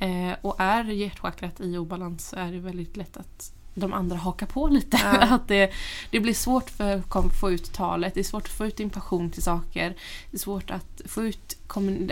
Eh, 0.00 0.36
och 0.40 0.56
är 0.58 0.84
hjärtchakrat 0.84 1.60
i 1.60 1.78
obalans 1.78 2.28
så 2.28 2.36
är 2.36 2.52
det 2.52 2.58
väldigt 2.58 2.96
lätt 2.96 3.16
att 3.16 3.52
de 3.74 3.92
andra 3.92 4.16
hakar 4.16 4.46
på 4.46 4.68
lite. 4.68 4.96
Ja. 5.02 5.10
att 5.20 5.48
det, 5.48 5.70
det 6.10 6.20
blir 6.20 6.34
svårt 6.34 6.70
för 6.70 7.02
att 7.08 7.40
få 7.40 7.50
ut 7.52 7.72
talet, 7.72 8.14
det 8.14 8.20
är 8.20 8.24
svårt 8.24 8.44
att 8.44 8.52
få 8.52 8.66
ut 8.66 8.76
din 8.76 8.90
passion 8.90 9.30
till 9.30 9.42
saker. 9.42 9.94
Det 10.30 10.36
är 10.36 10.38
svårt 10.38 10.70
att 10.70 11.00
få 11.04 11.24
ut 11.24 11.56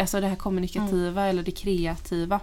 alltså 0.00 0.20
det 0.20 0.26
här 0.28 0.36
kommunikativa 0.36 1.26
eller 1.26 1.42
det 1.42 1.50
kreativa. 1.50 2.40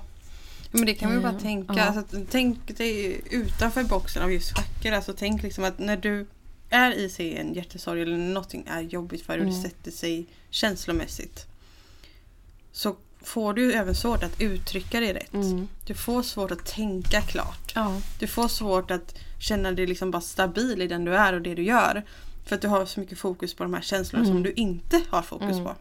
Men 0.72 0.86
det 0.86 0.94
kan 0.94 1.12
vi 1.12 1.20
bara 1.20 1.32
Eh, 1.34 1.40
tänka. 1.40 1.74
ja. 1.78 1.84
Alltså, 1.84 2.18
tänk 2.32 2.78
dig 2.78 3.22
utanför 3.30 3.84
boxen 3.84 4.24
av 4.24 4.32
just 4.34 4.58
chakra. 4.58 4.96
Alltså, 4.96 5.14
tänk 5.18 5.44
liksom 5.44 5.64
att 5.64 5.80
när 5.80 5.98
du 5.98 6.28
är 6.70 6.92
i 6.92 7.10
sig 7.10 7.38
en 7.38 7.54
hjärtesorg 7.54 8.02
eller 8.02 8.18
någonting 8.18 8.64
är 8.68 8.82
jobbigt 8.82 9.22
för 9.26 9.34
dig 9.34 9.40
och 9.40 9.46
det 9.54 9.58
Mm. 9.60 9.70
sätter 9.70 9.92
sig 9.92 10.26
känslomässigt. 10.50 11.46
så 12.72 12.96
får 13.28 13.54
du 13.54 13.74
även 13.74 13.96
svårt 13.96 14.24
att 14.24 14.42
uttrycka 14.42 15.00
dig 15.00 15.14
rätt. 15.14 15.34
Mm. 15.34 15.68
Du 15.86 15.94
får 15.94 16.22
svårt 16.24 16.52
att 16.52 16.66
tänka 16.66 17.22
klart. 17.22 17.72
Ja. 17.76 18.02
Du 18.20 18.28
får 18.28 18.48
svårt 18.48 18.92
att 18.92 19.16
känna 19.40 19.72
dig 19.72 19.88
liksom 19.88 20.12
bara 20.12 20.22
stabil 20.22 20.82
i 20.82 20.88
den 20.88 21.06
du 21.06 21.16
är 21.16 21.34
och 21.34 21.42
det 21.42 21.56
du 21.56 21.64
gör. 21.64 22.04
För 22.46 22.56
att 22.56 22.62
du 22.62 22.68
har 22.68 22.86
så 22.86 23.00
mycket 23.00 23.18
fokus 23.20 23.54
på 23.54 23.64
de 23.64 23.74
här 23.74 23.82
känslorna 23.82 24.24
Mm. 24.26 24.36
som 24.36 24.44
du 24.44 24.52
inte 24.52 25.02
har 25.10 25.22
fokus 25.22 25.58
på. 25.58 25.76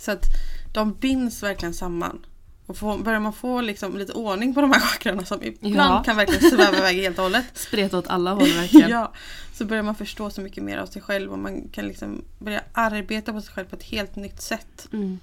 Så 0.00 0.10
att 0.10 0.24
de 0.74 0.92
binds 0.94 1.42
verkligen 1.42 1.74
samman. 1.74 2.26
Och 2.66 2.76
får, 2.76 2.98
börjar 2.98 3.20
man 3.20 3.32
få 3.32 3.60
liksom 3.60 3.98
lite 3.98 4.12
ordning 4.12 4.54
på 4.54 4.60
de 4.60 4.72
här 4.72 4.80
chakrarna 4.92 5.24
som 5.24 5.42
ibland 5.42 5.76
Ja. 5.94 6.02
kan 6.04 6.16
verkligen 6.16 6.50
sväva 6.50 6.76
iväg 6.78 6.96
helt 6.96 7.18
och 7.18 7.22
hållet. 7.24 7.44
Spreta 7.54 7.98
åt 7.98 8.06
alla 8.06 8.30
håll 8.32 8.48
verkligen. 8.52 8.90
Ja, 8.96 9.12
så 9.54 9.64
börjar 9.64 9.82
man 9.82 9.94
förstå 9.94 10.30
så 10.30 10.40
mycket 10.40 10.62
mer 10.64 10.78
av 10.78 10.86
sig 10.86 11.02
själv 11.02 11.32
och 11.32 11.38
man 11.38 11.68
kan 11.68 11.84
liksom 11.88 12.24
börja 12.38 12.62
arbeta 12.72 13.32
på 13.32 13.40
sig 13.40 13.54
själv 13.54 13.66
på 13.66 13.76
ett 13.76 13.82
helt 13.82 14.16
nytt 14.16 14.42
sätt. 14.42 14.88
Mm. 14.92 15.18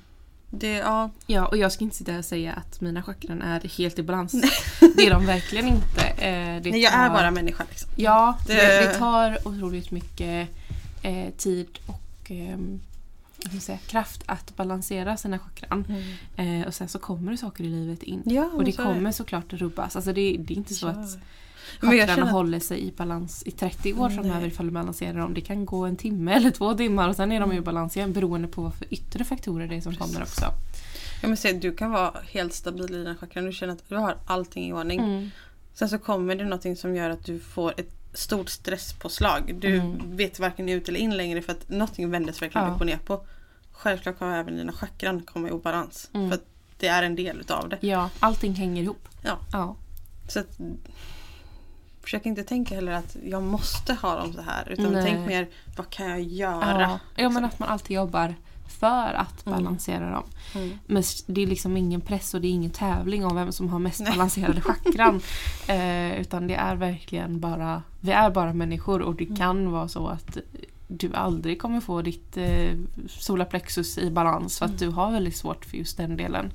Det, 0.53 0.74
ja, 0.74 1.10
Ja, 1.27 1.46
och 1.46 1.58
jag 1.58 1.72
ska 1.72 1.84
inte 1.84 1.96
sitta 1.96 2.12
här 2.12 2.20
och 2.20 2.25
säga 2.25 2.53
att 2.53 2.81
mina 2.81 3.03
chakran 3.03 3.41
är 3.41 3.77
helt 3.77 4.00
i 4.00 4.03
balans. 4.03 4.31
Det 4.96 5.05
är 5.08 5.10
de 5.12 5.25
verkligen 5.25 5.67
inte. 5.67 6.01
Eh, 6.01 6.62
det 6.62 6.72
nej, 6.72 6.81
jag 6.81 6.93
är 6.93 7.08
tar- 7.08 7.15
bara 7.15 7.31
människa 7.31 7.63
liksom. 7.70 7.89
Ja, 7.96 8.38
det, 8.48 8.53
Det- 8.53 8.81
det 8.88 8.93
tar 8.98 9.48
otroligt 9.48 9.91
mycket 9.91 10.50
eh, 11.01 11.29
tid 11.38 11.67
och 11.86 12.31
eh, 12.31 12.58
säga, 13.60 13.77
kraft 13.88 14.22
att 14.25 14.55
balansera 14.55 15.17
sina 15.17 15.39
chakran. 15.39 15.86
Eh, 16.36 16.67
och 16.67 16.74
sen 16.74 16.88
så 16.89 17.00
kommer 17.00 17.31
det 17.31 17.38
saker 17.38 17.63
i 17.63 17.67
livet 17.70 18.03
in. 18.03 18.22
Ja, 18.25 18.50
och 18.53 18.63
det 18.63 18.72
så 18.72 18.81
är 18.81 18.86
kommer 18.86 19.12
såklart 19.12 19.53
att 19.53 19.60
rubbas. 19.60 19.96
Alltså 19.96 20.13
det, 20.13 20.38
det 20.39 20.53
är 20.53 20.58
inte 20.58 20.74
så 20.74 20.88
att 20.88 21.17
chakrarna 21.82 22.15
känner 22.15 22.32
håller 22.32 22.60
sig 22.60 22.88
i 22.88 22.91
balans 22.91 23.44
i 23.46 23.51
30 23.51 23.94
år 23.94 24.10
framöver 24.10 24.39
Nej. 24.39 24.48
ifall 24.48 24.65
du 24.65 24.72
balanserar 24.72 25.20
dem. 25.20 25.34
Det 25.34 25.41
kan 25.41 25.65
gå 25.65 25.86
en 25.86 25.96
timme 25.98 26.34
eller 26.36 26.51
två 26.51 26.74
timmar 26.74 27.10
och 27.10 27.15
sen 27.15 27.32
är 27.32 27.39
de 27.39 27.51
i 27.53 27.62
balans 27.62 27.98
igen 27.98 28.13
beroende 28.13 28.48
på 28.48 28.62
vad 28.62 28.74
för 28.75 28.94
yttre 28.94 29.24
faktorer 29.24 29.68
det 29.68 29.75
är 29.75 29.82
som 29.82 29.96
kommer 29.96 30.22
också. 30.22 30.46
Ja, 31.22 31.27
men 31.27 31.38
se, 31.38 31.51
du 31.53 31.74
kan 31.75 31.91
vara 31.91 32.13
helt 32.32 32.53
stabil 32.53 32.94
i 32.96 32.98
dina 32.98 33.15
chakran. 33.15 33.46
Du 33.46 33.51
känner 33.51 33.74
att 33.74 33.89
du 33.89 33.96
har 33.96 34.18
allting 34.25 34.70
i 34.70 34.74
ordning. 34.74 35.00
Mm. 35.00 35.30
Sen 35.74 35.89
så 35.89 35.98
kommer 35.98 36.36
det 36.36 36.44
någonting 36.44 36.75
som 36.75 36.96
gör 36.96 37.10
att 37.10 37.25
du 37.25 37.39
får 37.39 37.74
ett 37.80 37.89
stort 38.13 38.50
stresspåslag. 38.50 39.56
Du 39.60 39.75
Mm. 39.75 40.15
vet 40.18 40.39
varken 40.39 40.70
ut 40.70 40.89
eller 40.89 41.00
in 41.00 41.18
längre 41.18 41.41
för 41.41 41.51
att 41.51 41.70
någonting 41.70 42.10
vändes 42.10 42.41
verkligen 42.41 42.68
Ja. 42.68 42.74
upp 42.74 42.80
och 42.80 42.86
ner 42.86 42.98
på. 42.98 43.25
Självklart 43.72 44.20
kommer 44.20 44.39
även 44.39 44.56
dina 44.58 44.72
chakran 44.72 45.22
komma 45.22 45.48
i 45.48 45.51
obalans. 45.51 46.10
Mm. 46.13 46.30
För 46.30 46.36
att 46.36 46.46
det 46.80 46.88
är 46.88 47.03
en 47.03 47.15
del 47.15 47.39
utav 47.39 47.70
det. 47.70 47.77
Ja, 47.82 48.10
allting 48.20 48.53
hänger 48.53 48.84
ihop. 48.84 49.08
Ja. 49.24 49.39
Ja. 49.51 49.75
Så 50.30 50.39
att, 50.39 50.60
försök 52.03 52.25
inte 52.25 52.43
tänka 52.43 52.75
heller 52.75 52.91
att 52.91 53.15
jag 53.24 53.43
måste 53.43 53.93
ha 53.93 54.15
dem 54.15 54.34
så 54.34 54.41
här. 54.41 54.70
Utan 54.70 54.93
Nej. 54.93 55.03
tänk 55.03 55.27
mer, 55.27 55.50
vad 55.77 55.89
kan 55.89 56.10
jag 56.10 56.22
göra? 56.22 56.81
Ja, 56.81 57.00
ja 57.15 57.29
men 57.29 57.46
att 57.46 57.60
man 57.60 57.70
alltid 57.70 57.96
jobbar 57.96 58.36
för 58.79 59.13
att 59.13 59.46
balansera 59.46 60.12
dem. 60.12 60.24
Mm. 60.55 60.77
Men 60.86 61.03
det 61.27 61.41
är 61.43 61.48
liksom 61.48 61.77
ingen 61.77 62.01
press 62.01 62.34
och 62.34 62.41
det 62.41 62.48
är 62.48 62.51
ingen 62.51 62.72
tävling 62.72 63.25
om 63.25 63.36
vem 63.36 63.51
som 63.51 63.70
har 63.70 63.79
mest 63.79 64.05
balanserade 64.05 64.62
chakran. 64.62 65.22
Eh, 65.67 66.20
utan 66.22 66.48
det 66.48 66.55
är 66.55 66.75
verkligen 66.75 67.39
bara, 67.39 67.84
vi 68.00 68.12
är 68.12 68.29
bara 68.29 68.53
människor 68.53 69.01
och 69.01 69.15
det 69.15 69.24
Mm. 69.25 69.38
kan 69.38 69.72
vara 69.72 69.88
så 69.88 70.08
att 70.08 70.38
du 70.98 71.13
aldrig 71.13 71.62
kommer 71.62 71.79
få 71.79 72.01
ditt 72.01 72.38
eh, 72.38 72.74
solarplexus 73.07 73.98
i 73.98 74.12
balans 74.12 74.57
för 74.60 74.65
att 74.65 74.71
Mm. 74.71 74.79
du 74.89 74.89
har 74.95 75.12
väldigt 75.12 75.36
svårt 75.38 75.65
för 75.65 75.77
just 75.77 75.98
den 75.98 76.17
delen. 76.17 76.53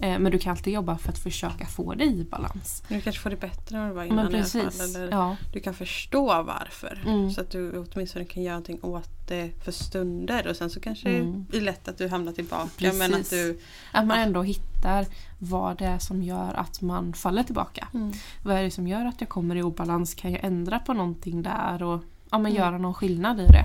Eh, 0.00 0.18
men 0.18 0.32
du 0.32 0.38
kan 0.38 0.50
alltid 0.50 0.72
jobba 0.72 0.98
för 0.98 1.08
att 1.08 1.18
försöka 1.18 1.66
få 1.66 1.94
det 1.94 2.04
i 2.04 2.26
balans. 2.30 2.82
Du 2.88 3.00
kanske 3.00 3.22
får 3.22 3.30
det 3.30 3.36
bättre 3.40 3.76
än 3.78 3.82
vad 3.82 3.90
det 3.90 3.94
var 3.94 4.04
innan 4.04 4.18
i 4.18 4.20
alla 4.20 4.30
precis. 4.38 4.78
fall. 4.78 5.02
Eller 5.02 5.10
Ja. 5.10 5.36
Du 5.52 5.60
kan 5.60 5.74
förstå 5.74 6.26
varför. 6.42 7.02
Mm. 7.06 7.30
Så 7.30 7.40
att 7.40 7.50
du 7.50 7.86
åtminstone 7.92 8.24
kan 8.24 8.42
göra 8.42 8.54
någonting 8.54 8.78
åt 8.82 9.08
det 9.28 9.64
för 9.64 9.72
stunder. 9.72 10.46
Och 10.46 10.56
sen 10.56 10.70
så 10.70 10.80
kanske 10.80 11.08
Mm. 11.08 11.46
det 11.50 11.56
är 11.56 11.60
lätt 11.60 11.88
att 11.88 11.98
du 11.98 12.08
hamnar 12.08 12.32
tillbaka. 12.32 12.92
Men 12.92 13.02
att 13.14 13.18
Precis. 13.18 13.30
du... 13.30 13.60
Att 13.92 14.06
man 14.06 14.18
ändå 14.18 14.42
hittar 14.42 15.06
vad 15.38 15.78
det 15.78 15.84
är 15.86 15.98
som 15.98 16.22
gör 16.22 16.54
att 16.54 16.80
man 16.80 17.12
faller 17.12 17.42
tillbaka. 17.42 17.88
Mm. 17.94 18.12
Vad 18.42 18.56
är 18.56 18.62
det 18.62 18.70
som 18.70 18.88
gör 18.88 19.04
att 19.06 19.20
jag 19.20 19.28
kommer 19.28 19.56
i 19.56 19.62
obalans? 19.62 20.14
Kan 20.14 20.32
jag 20.32 20.44
ändra 20.44 20.78
på 20.78 20.92
någonting 20.92 21.42
där 21.42 21.82
och 21.82 22.00
ja, 22.32 22.38
men 22.38 22.52
Mm. 22.52 22.62
göra 22.62 22.78
någon 22.78 22.94
skillnad 22.94 23.40
i 23.40 23.46
det? 23.46 23.64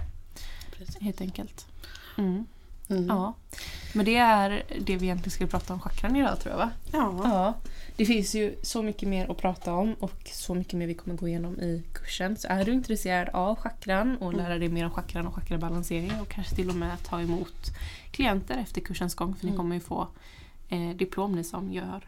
Precis. 0.77 0.97
Helt 1.01 1.21
enkelt. 1.21 1.65
Mm. 2.17 2.45
Mm. 2.89 3.07
Ja. 3.07 3.33
Men 3.93 4.05
det 4.05 4.15
är 4.15 4.63
det 4.79 4.95
vi 4.97 5.05
egentligen 5.05 5.31
skulle 5.31 5.49
prata 5.49 5.73
om 5.73 5.79
chakran 5.79 6.15
idag 6.15 6.39
tror 6.39 6.51
jag 6.51 6.57
va? 6.57 6.69
Ja. 6.91 7.19
Ja. 7.23 7.53
Det 7.95 8.05
finns 8.05 8.35
ju 8.35 8.55
så 8.63 8.83
mycket 8.83 9.09
mer 9.09 9.31
att 9.31 9.37
prata 9.37 9.73
om 9.73 9.93
och 9.93 10.29
så 10.33 10.55
mycket 10.55 10.73
mer 10.73 10.87
vi 10.87 10.93
kommer 10.93 11.15
gå 11.17 11.27
igenom 11.27 11.59
i 11.59 11.83
kursen. 11.93 12.37
Så 12.37 12.47
är 12.47 12.65
du 12.65 12.73
intresserad 12.73 13.29
av 13.29 13.55
chakran 13.55 14.17
och 14.17 14.33
lära 14.33 14.57
dig 14.57 14.69
mer 14.69 14.85
om 14.85 14.91
chakran 14.91 15.27
och 15.27 15.35
chakrabalansering 15.35 16.11
och 16.21 16.27
kanske 16.29 16.55
till 16.55 16.69
och 16.69 16.75
med 16.75 17.03
ta 17.03 17.21
emot 17.21 17.71
klienter 18.11 18.57
efter 18.57 18.81
kursens 18.81 19.15
gång 19.15 19.35
för 19.35 19.45
ni 19.47 19.57
kommer 19.57 19.75
ju 19.75 19.81
få 19.81 20.07
eh, 20.69 20.89
diplom 20.89 21.31
ni 21.35 21.43
som 21.43 21.71
gör 21.73 22.07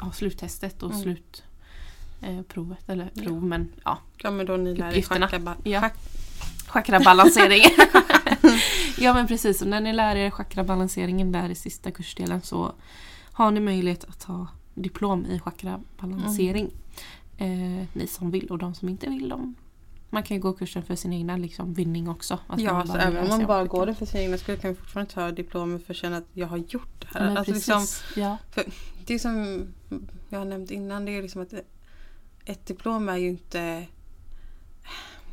ja, 0.00 0.12
sluttestet 0.12 0.82
och 0.82 0.90
Mm. 0.90 1.02
slutprovet. 1.02 1.42
Eh, 2.22 2.42
provet, 2.42 2.88
eller 2.88 3.10
prov 3.24 3.44
men 3.44 3.72
ja, 3.84 3.98
ja 4.22 4.30
men 4.30 4.46
då 4.46 4.56
ni 4.56 4.74
lär 4.74 4.84
er 4.86 4.88
Uppgifterna. 4.90 5.28
chakra... 5.28 5.56
Ja. 5.64 5.90
Chakrabalansering. 6.66 7.62
ja 8.98 9.14
men 9.14 9.26
precis, 9.26 9.62
och 9.62 9.68
när 9.68 9.80
ni 9.80 9.92
lär 9.92 10.16
er 10.16 10.30
chakrabalanseringen 10.30 11.32
där 11.32 11.48
i 11.48 11.54
sista 11.54 11.90
kursdelen 11.90 12.42
så 12.42 12.72
har 13.32 13.50
ni 13.50 13.60
möjlighet 13.60 14.04
att 14.04 14.20
ta 14.20 14.46
diplom 14.74 15.26
i 15.26 15.40
chakrabalansering. 15.40 16.70
Mm. 17.38 17.80
Eh, 17.80 17.86
ni 17.92 18.06
som 18.06 18.30
vill 18.30 18.46
och 18.50 18.58
de 18.58 18.74
som 18.74 18.88
inte 18.88 19.10
vill. 19.10 19.28
De, 19.28 19.54
man 20.10 20.22
kan 20.22 20.36
ju 20.36 20.40
gå 20.42 20.52
kursen 20.52 20.82
för 20.82 20.94
sin 20.96 21.12
egna 21.12 21.36
liksom, 21.36 21.74
vinning 21.74 22.08
också. 22.08 22.38
Att 22.46 22.60
Ja, 22.60 22.72
man 22.72 22.86
så 22.86 22.92
bara 22.92 23.02
även 23.02 23.22
om 23.22 23.28
man 23.28 23.46
bara 23.46 23.64
går 23.64 23.86
det 23.86 23.94
för 23.94 24.06
sin 24.06 24.20
egna 24.20 24.38
skull 24.38 24.58
kan 24.58 24.68
man 24.70 24.76
fortfarande 24.76 25.12
ta 25.12 25.30
diplomet 25.30 25.86
för 25.86 25.92
att 25.92 25.96
känna 25.96 26.16
att 26.16 26.28
jag 26.32 26.46
har 26.46 26.56
gjort 26.56 27.00
det 27.00 27.06
Ja, 27.14 27.20
här. 27.20 27.36
alltså 27.36 27.52
precis. 27.52 27.68
liksom, 27.68 28.22
ja. 28.22 28.36
det 29.06 29.14
är 29.14 29.18
som 29.18 29.66
jag 30.28 30.38
har 30.38 30.46
nämnt 30.46 30.70
innan, 30.70 31.04
det 31.04 31.16
är 31.18 31.22
liksom 31.22 31.42
att 31.42 31.52
ett 32.44 32.66
diplom 32.66 33.08
är 33.08 33.16
ju 33.16 33.28
inte 33.28 33.86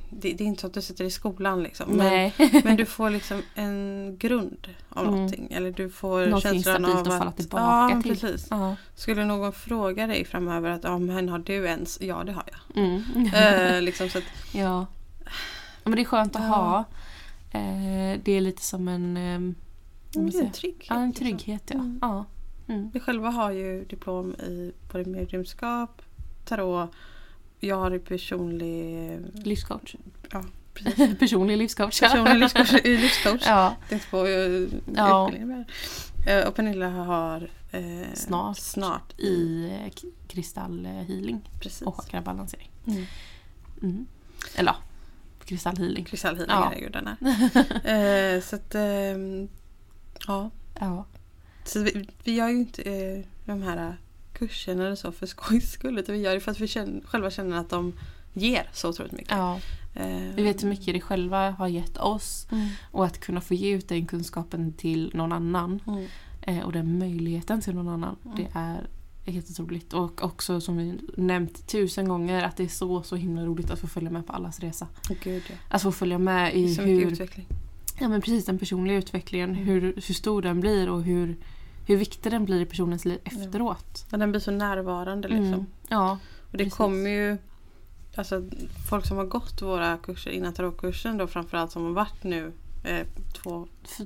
det, 0.10 0.34
det 0.34 0.44
är 0.44 0.48
inte 0.48 0.62
så 0.62 0.68
att 0.68 0.74
du 0.74 0.82
sitter 0.82 1.04
i 1.06 1.12
skolan 1.12 1.64
liksom. 1.64 1.92
Men, 1.92 2.32
men 2.64 2.76
du 2.78 2.86
får 2.96 3.10
liksom 3.10 3.42
en 3.56 4.16
grund 4.20 4.68
av 4.90 5.04
Mm. 5.04 5.16
någonting. 5.16 5.48
Eller 5.52 5.72
du 5.72 5.90
får 5.90 6.26
Någonting 6.26 6.52
känslan 6.64 6.86
av 6.86 6.98
att 6.98 7.08
falla 7.08 7.26
att... 7.26 7.38
tillbaka 7.38 7.94
ja, 7.96 8.02
till. 8.02 8.12
precis. 8.20 8.48
ja. 8.50 8.76
Skulle 8.96 9.26
någon 9.26 9.54
fråga 9.54 10.08
dig 10.08 10.26
framöver 10.26 10.70
att 10.70 10.84
ja, 10.84 10.98
men 10.98 11.30
har 11.30 11.40
du 11.40 11.66
ens? 11.66 12.02
Ja 12.02 12.24
det 12.24 12.32
har 12.32 12.44
jag. 12.52 12.78
Mm. 12.84 13.04
eh, 13.34 13.82
liksom, 13.86 14.10
så 14.10 14.18
att, 14.18 14.24
Ja. 14.54 14.86
Men 15.84 15.96
det 15.96 16.02
är 16.02 16.06
skönt 16.06 16.36
att 16.36 16.42
Ja. 16.42 16.48
ha. 16.48 16.80
Eh, 17.60 18.20
det 18.24 18.32
är 18.32 18.42
lite 18.42 18.62
som 18.62 18.88
en... 18.88 19.14
man 19.14 19.56
det 20.30 20.38
är 20.38 20.44
en 20.44 20.52
trygghet. 20.52 20.88
Ja, 20.90 20.96
en 20.96 21.08
liksom. 21.10 21.26
trygghet 21.26 21.64
ja. 21.68 21.76
Mm. 21.76 22.00
ja. 22.02 22.26
Mm. 22.70 22.90
Vi 22.94 23.00
själva 23.00 23.30
har 23.30 23.52
ju 23.52 23.86
diplom 23.86 24.34
i 24.36 24.72
både 24.92 25.06
mediumskap, 25.10 26.02
tarot. 26.48 26.90
Jag 27.60 27.76
har 27.78 27.98
personlig... 28.00 29.20
Livscoach. 29.34 29.96
Ja, 30.32 30.44
precis. 30.74 31.20
Personlig 31.20 31.58
livscoach. 31.58 32.00
Personlig 32.00 32.36
livscoach. 32.36 32.72
livscoach. 32.84 33.44
ja. 33.46 33.76
Tänkte 33.90 34.10
på 34.10 34.26
uh, 34.28 34.70
Ja. 34.96 35.28
utbildningen 35.28 35.48
med. 35.48 35.66
Eh, 36.42 36.48
Och 36.48 36.56
Pernilla 36.56 36.90
har 36.90 37.50
eh, 37.72 38.14
Snart. 38.14 38.58
snart 38.58 39.20
I 39.20 39.66
eh, 39.66 39.92
kristallhealing 40.28 41.50
och 41.86 41.96
chakrabalansering. 42.02 42.72
Mm. 42.88 43.06
Mm. 43.82 44.06
Eller 44.56 44.72
ja, 44.72 44.78
kristallhealing. 45.46 46.06
Kristallhealing 46.06 46.56
Ja. 46.56 46.74
är 46.74 46.80
ju 46.80 46.90
den 46.90 47.08
här. 47.08 48.36
eh, 48.36 48.42
så 48.42 48.56
att 48.56 48.76
ehm, 48.76 49.48
ja. 50.28 50.50
Ja. 50.80 51.06
Så 51.64 51.80
vi, 51.80 52.10
vi 52.24 52.36
gör 52.36 52.50
ju 52.50 52.58
inte 52.58 52.82
eh, 52.82 53.26
de 53.46 53.62
här 53.64 53.98
kurserna 54.38 54.86
eller 54.86 54.96
så 54.96 55.12
för 55.12 55.26
skojs 55.26 55.72
skull. 55.72 56.00
Utan 56.00 56.16
vi 56.16 56.22
gör 56.22 56.34
det 56.34 56.40
för 56.40 56.52
att 56.52 56.60
vi 56.60 56.68
känner, 56.68 57.02
själva 57.02 57.32
känner 57.32 57.58
att 57.58 57.70
de 57.70 57.94
ger 58.34 58.70
så 58.74 58.90
otroligt 58.90 59.12
mycket. 59.12 59.32
ja. 59.32 59.60
Eh, 59.96 60.22
Vi 60.36 60.44
vet 60.44 60.64
hur 60.64 60.70
mycket 60.70 60.94
det 60.94 61.02
själva 61.02 61.52
har 61.52 61.68
gett 61.68 61.98
oss. 61.98 62.48
Mm. 62.52 62.68
Och 62.92 63.06
att 63.06 63.20
kunna 63.20 63.42
få 63.42 63.54
ge 63.54 63.76
ut 63.76 63.88
den 63.88 64.06
kunskapen 64.06 64.74
till 64.74 65.12
någon 65.14 65.32
annan. 65.32 65.80
Mm. 65.88 66.06
Eh, 66.42 66.66
och 66.66 66.72
den 66.72 67.00
möjligheten 67.00 67.62
till 67.62 67.76
någon 67.76 67.88
annan. 67.88 68.16
Mm. 68.26 68.38
Det 68.38 68.48
är 68.54 68.88
helt 69.32 69.50
otroligt. 69.50 69.94
Och 69.94 70.24
också 70.24 70.62
som 70.62 70.78
vi 70.78 70.94
nämnt 71.18 71.68
tusen 71.68 72.08
gånger 72.08 72.44
att 72.44 72.58
det 72.58 72.64
är 72.64 72.68
så 72.68 73.04
så 73.04 73.16
himla 73.16 73.46
roligt 73.46 73.72
att 73.72 73.80
få 73.80 73.88
följa 73.88 74.10
med 74.10 74.28
på 74.28 74.34
allas 74.34 74.60
resa. 74.60 74.88
Gud 75.24 75.44
ja. 75.50 75.56
Att 75.70 75.82
få 75.82 75.92
följa 75.92 76.18
med 76.18 76.56
i 76.56 76.76
Så 76.76 76.82
hur, 76.82 77.12
utveckling. 77.12 77.48
ja, 78.00 78.08
men 78.08 78.22
precis, 78.22 78.46
den 78.46 78.60
personliga 78.60 78.98
utvecklingen. 78.98 79.50
Mm. 79.50 79.64
Hur, 79.66 79.82
hur 79.82 80.14
stor 80.14 80.42
den 80.42 80.60
blir 80.60 80.90
och 80.90 81.04
hur, 81.04 81.38
hur 81.88 81.98
viktig 81.98 82.32
den 82.32 82.46
blir 82.46 82.62
i 82.62 82.66
personens 82.66 83.06
liv 83.06 83.20
efteråt. 83.24 84.06
Ja, 84.12 84.18
den 84.18 84.32
blir 84.32 84.42
så 84.42 84.52
närvarande 84.52 85.28
liksom. 85.28 85.54
Mm. 85.54 85.66
Ja, 85.88 86.12
Och 86.52 86.58
det 86.58 86.58
precis. 86.58 86.74
kommer 86.74 87.10
ju 87.10 87.38
Alltså 88.16 88.44
folk 88.90 89.06
som 89.06 89.18
har 89.18 89.26
gått 89.26 89.62
våra 89.62 89.98
kurser 89.98 90.32
innan 90.32 90.54
tarotkursen 90.54 91.18
då 91.18 91.28
framförallt 91.28 91.72
som 91.72 91.84
har 91.84 91.92
varit 91.92 92.24
nu 92.24 92.52
eh, 92.84 93.08
två, 93.34 93.68
två 93.98 94.04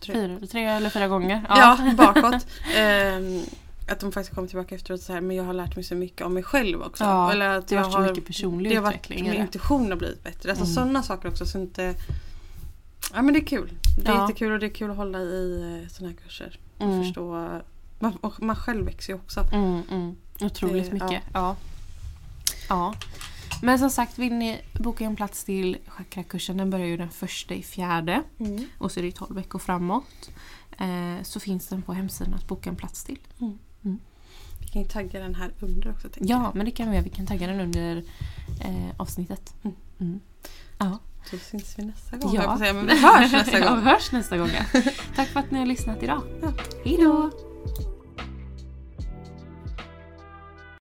tre, 0.00 0.14
fyra, 0.14 0.46
tre 0.46 0.64
eller 0.64 0.90
fyra 0.90 1.08
gånger. 1.08 1.46
ja. 1.48 1.78
bakåt. 1.96 2.46
Ehm, 2.76 3.40
att 3.88 4.00
de 4.00 4.12
faktiskt 4.12 4.34
kommer 4.34 4.48
tillbaka 4.48 4.74
efteråt 4.74 5.00
och 5.00 5.04
säger 5.06 5.20
men 5.20 5.36
jag 5.36 5.44
har 5.44 5.52
lärt 5.54 5.76
mig 5.76 5.84
så 5.84 5.94
mycket 5.94 6.26
om 6.26 6.34
mig 6.34 6.42
själv 6.42 6.82
också. 6.82 7.04
Ja, 7.04 7.32
Eller 7.32 7.48
att 7.58 7.68
det 7.68 7.76
har 7.76 7.82
varit 7.84 7.92
så 7.94 8.00
mycket 8.00 8.26
personlig 8.26 8.72
det 8.72 8.76
har 8.76 8.82
varit, 8.82 8.94
utveckling 8.96 9.30
Min 9.30 9.40
intuition 9.40 9.90
har 9.90 9.96
blivit 9.96 10.24
bättre. 10.24 10.50
Alltså 10.50 10.64
Mm. 10.64 10.74
sådana 10.74 11.02
saker 11.02 11.28
också. 11.28 11.46
Så 11.46 11.58
inte, 11.58 11.94
ja 13.14 13.22
men 13.22 13.34
det 13.34 13.40
är 13.40 13.44
kul. 13.46 13.70
Det 14.04 14.10
är 14.10 14.14
Ja. 14.14 14.20
jättekul 14.22 14.52
och 14.52 14.58
det 14.58 14.66
är 14.66 14.70
kul 14.74 14.90
att 14.90 14.96
hålla 14.96 15.20
i 15.20 15.60
eh, 15.82 15.88
sådana 15.88 16.12
här 16.12 16.18
kurser. 16.24 16.58
Mm. 16.78 17.04
Förstå. 17.04 17.60
Man, 17.98 18.16
och 18.16 18.42
man 18.42 18.56
själv 18.56 18.84
växer 18.86 19.12
ju 19.12 19.18
också. 19.18 19.40
Mm, 19.52 19.82
mm. 19.90 20.16
Otroligt 20.40 20.84
Det- 20.84 20.92
mycket. 20.92 21.22
Ja. 21.34 21.56
ja. 22.68 22.94
Men 23.62 23.78
som 23.78 23.90
sagt, 23.90 24.18
vill 24.18 24.34
ni 24.34 24.60
boka 24.72 25.04
en 25.04 25.16
plats 25.16 25.44
till 25.44 25.76
chakrakursen, 25.86 26.56
den 26.56 26.70
börjar 26.70 26.86
ju 26.86 26.96
den 26.96 27.10
första 27.10 27.54
i 27.54 27.62
fjärde. 27.62 28.22
Mm. 28.38 28.64
Och 28.78 28.92
så 28.92 29.00
är 29.00 29.04
det 29.04 29.12
12 29.12 29.34
veckor 29.36 29.58
framåt. 29.58 30.30
Eh, 30.78 31.22
så 31.22 31.40
finns 31.40 31.66
den 31.68 31.82
på 31.82 31.92
hemsidan 31.92 32.34
att 32.34 32.48
boka 32.48 32.70
en 32.70 32.76
plats 32.76 33.04
till. 33.04 33.18
Vi 34.60 34.66
kan 34.72 34.82
ju 34.82 34.88
tagga 34.88 35.20
den 35.20 35.34
här 35.34 35.50
under 35.60 35.90
också. 35.90 36.08
Ja, 36.20 36.52
men 36.54 36.64
det 36.64 36.70
kan 36.70 36.88
vi 36.90 36.96
göra. 36.96 37.04
Vi 37.04 37.10
kan 37.10 37.26
tagga 37.26 37.46
den 37.46 37.60
under 37.60 37.96
eh, 38.60 38.90
avsnittet. 38.96 39.54
Mm. 39.98 40.20
Ja. 40.78 40.98
Så 41.30 41.38
syns 41.38 41.74
vi 41.78 41.84
nästa 41.84 42.16
gång. 42.16 42.34
Ja. 42.34 42.42
Ja. 42.42 42.50
Jag 42.50 42.58
säga, 42.58 42.72
men 42.72 42.86
vi 42.86 42.98
hörs 43.02 43.32
nästa 43.32 43.58
Ja, 43.58 43.68
gång. 43.68 43.78
vi 43.84 43.90
hörs 43.90 44.12
nästa 44.12 44.38
gång. 44.38 44.50
ja. 44.72 44.80
Tack 45.16 45.28
för 45.28 45.40
att 45.40 45.50
ni 45.50 45.58
har 45.58 45.66
lyssnat 45.66 46.02
idag. 46.02 46.22
Ja. 46.42 46.52
Hej 46.84 46.96
då! 47.00 47.30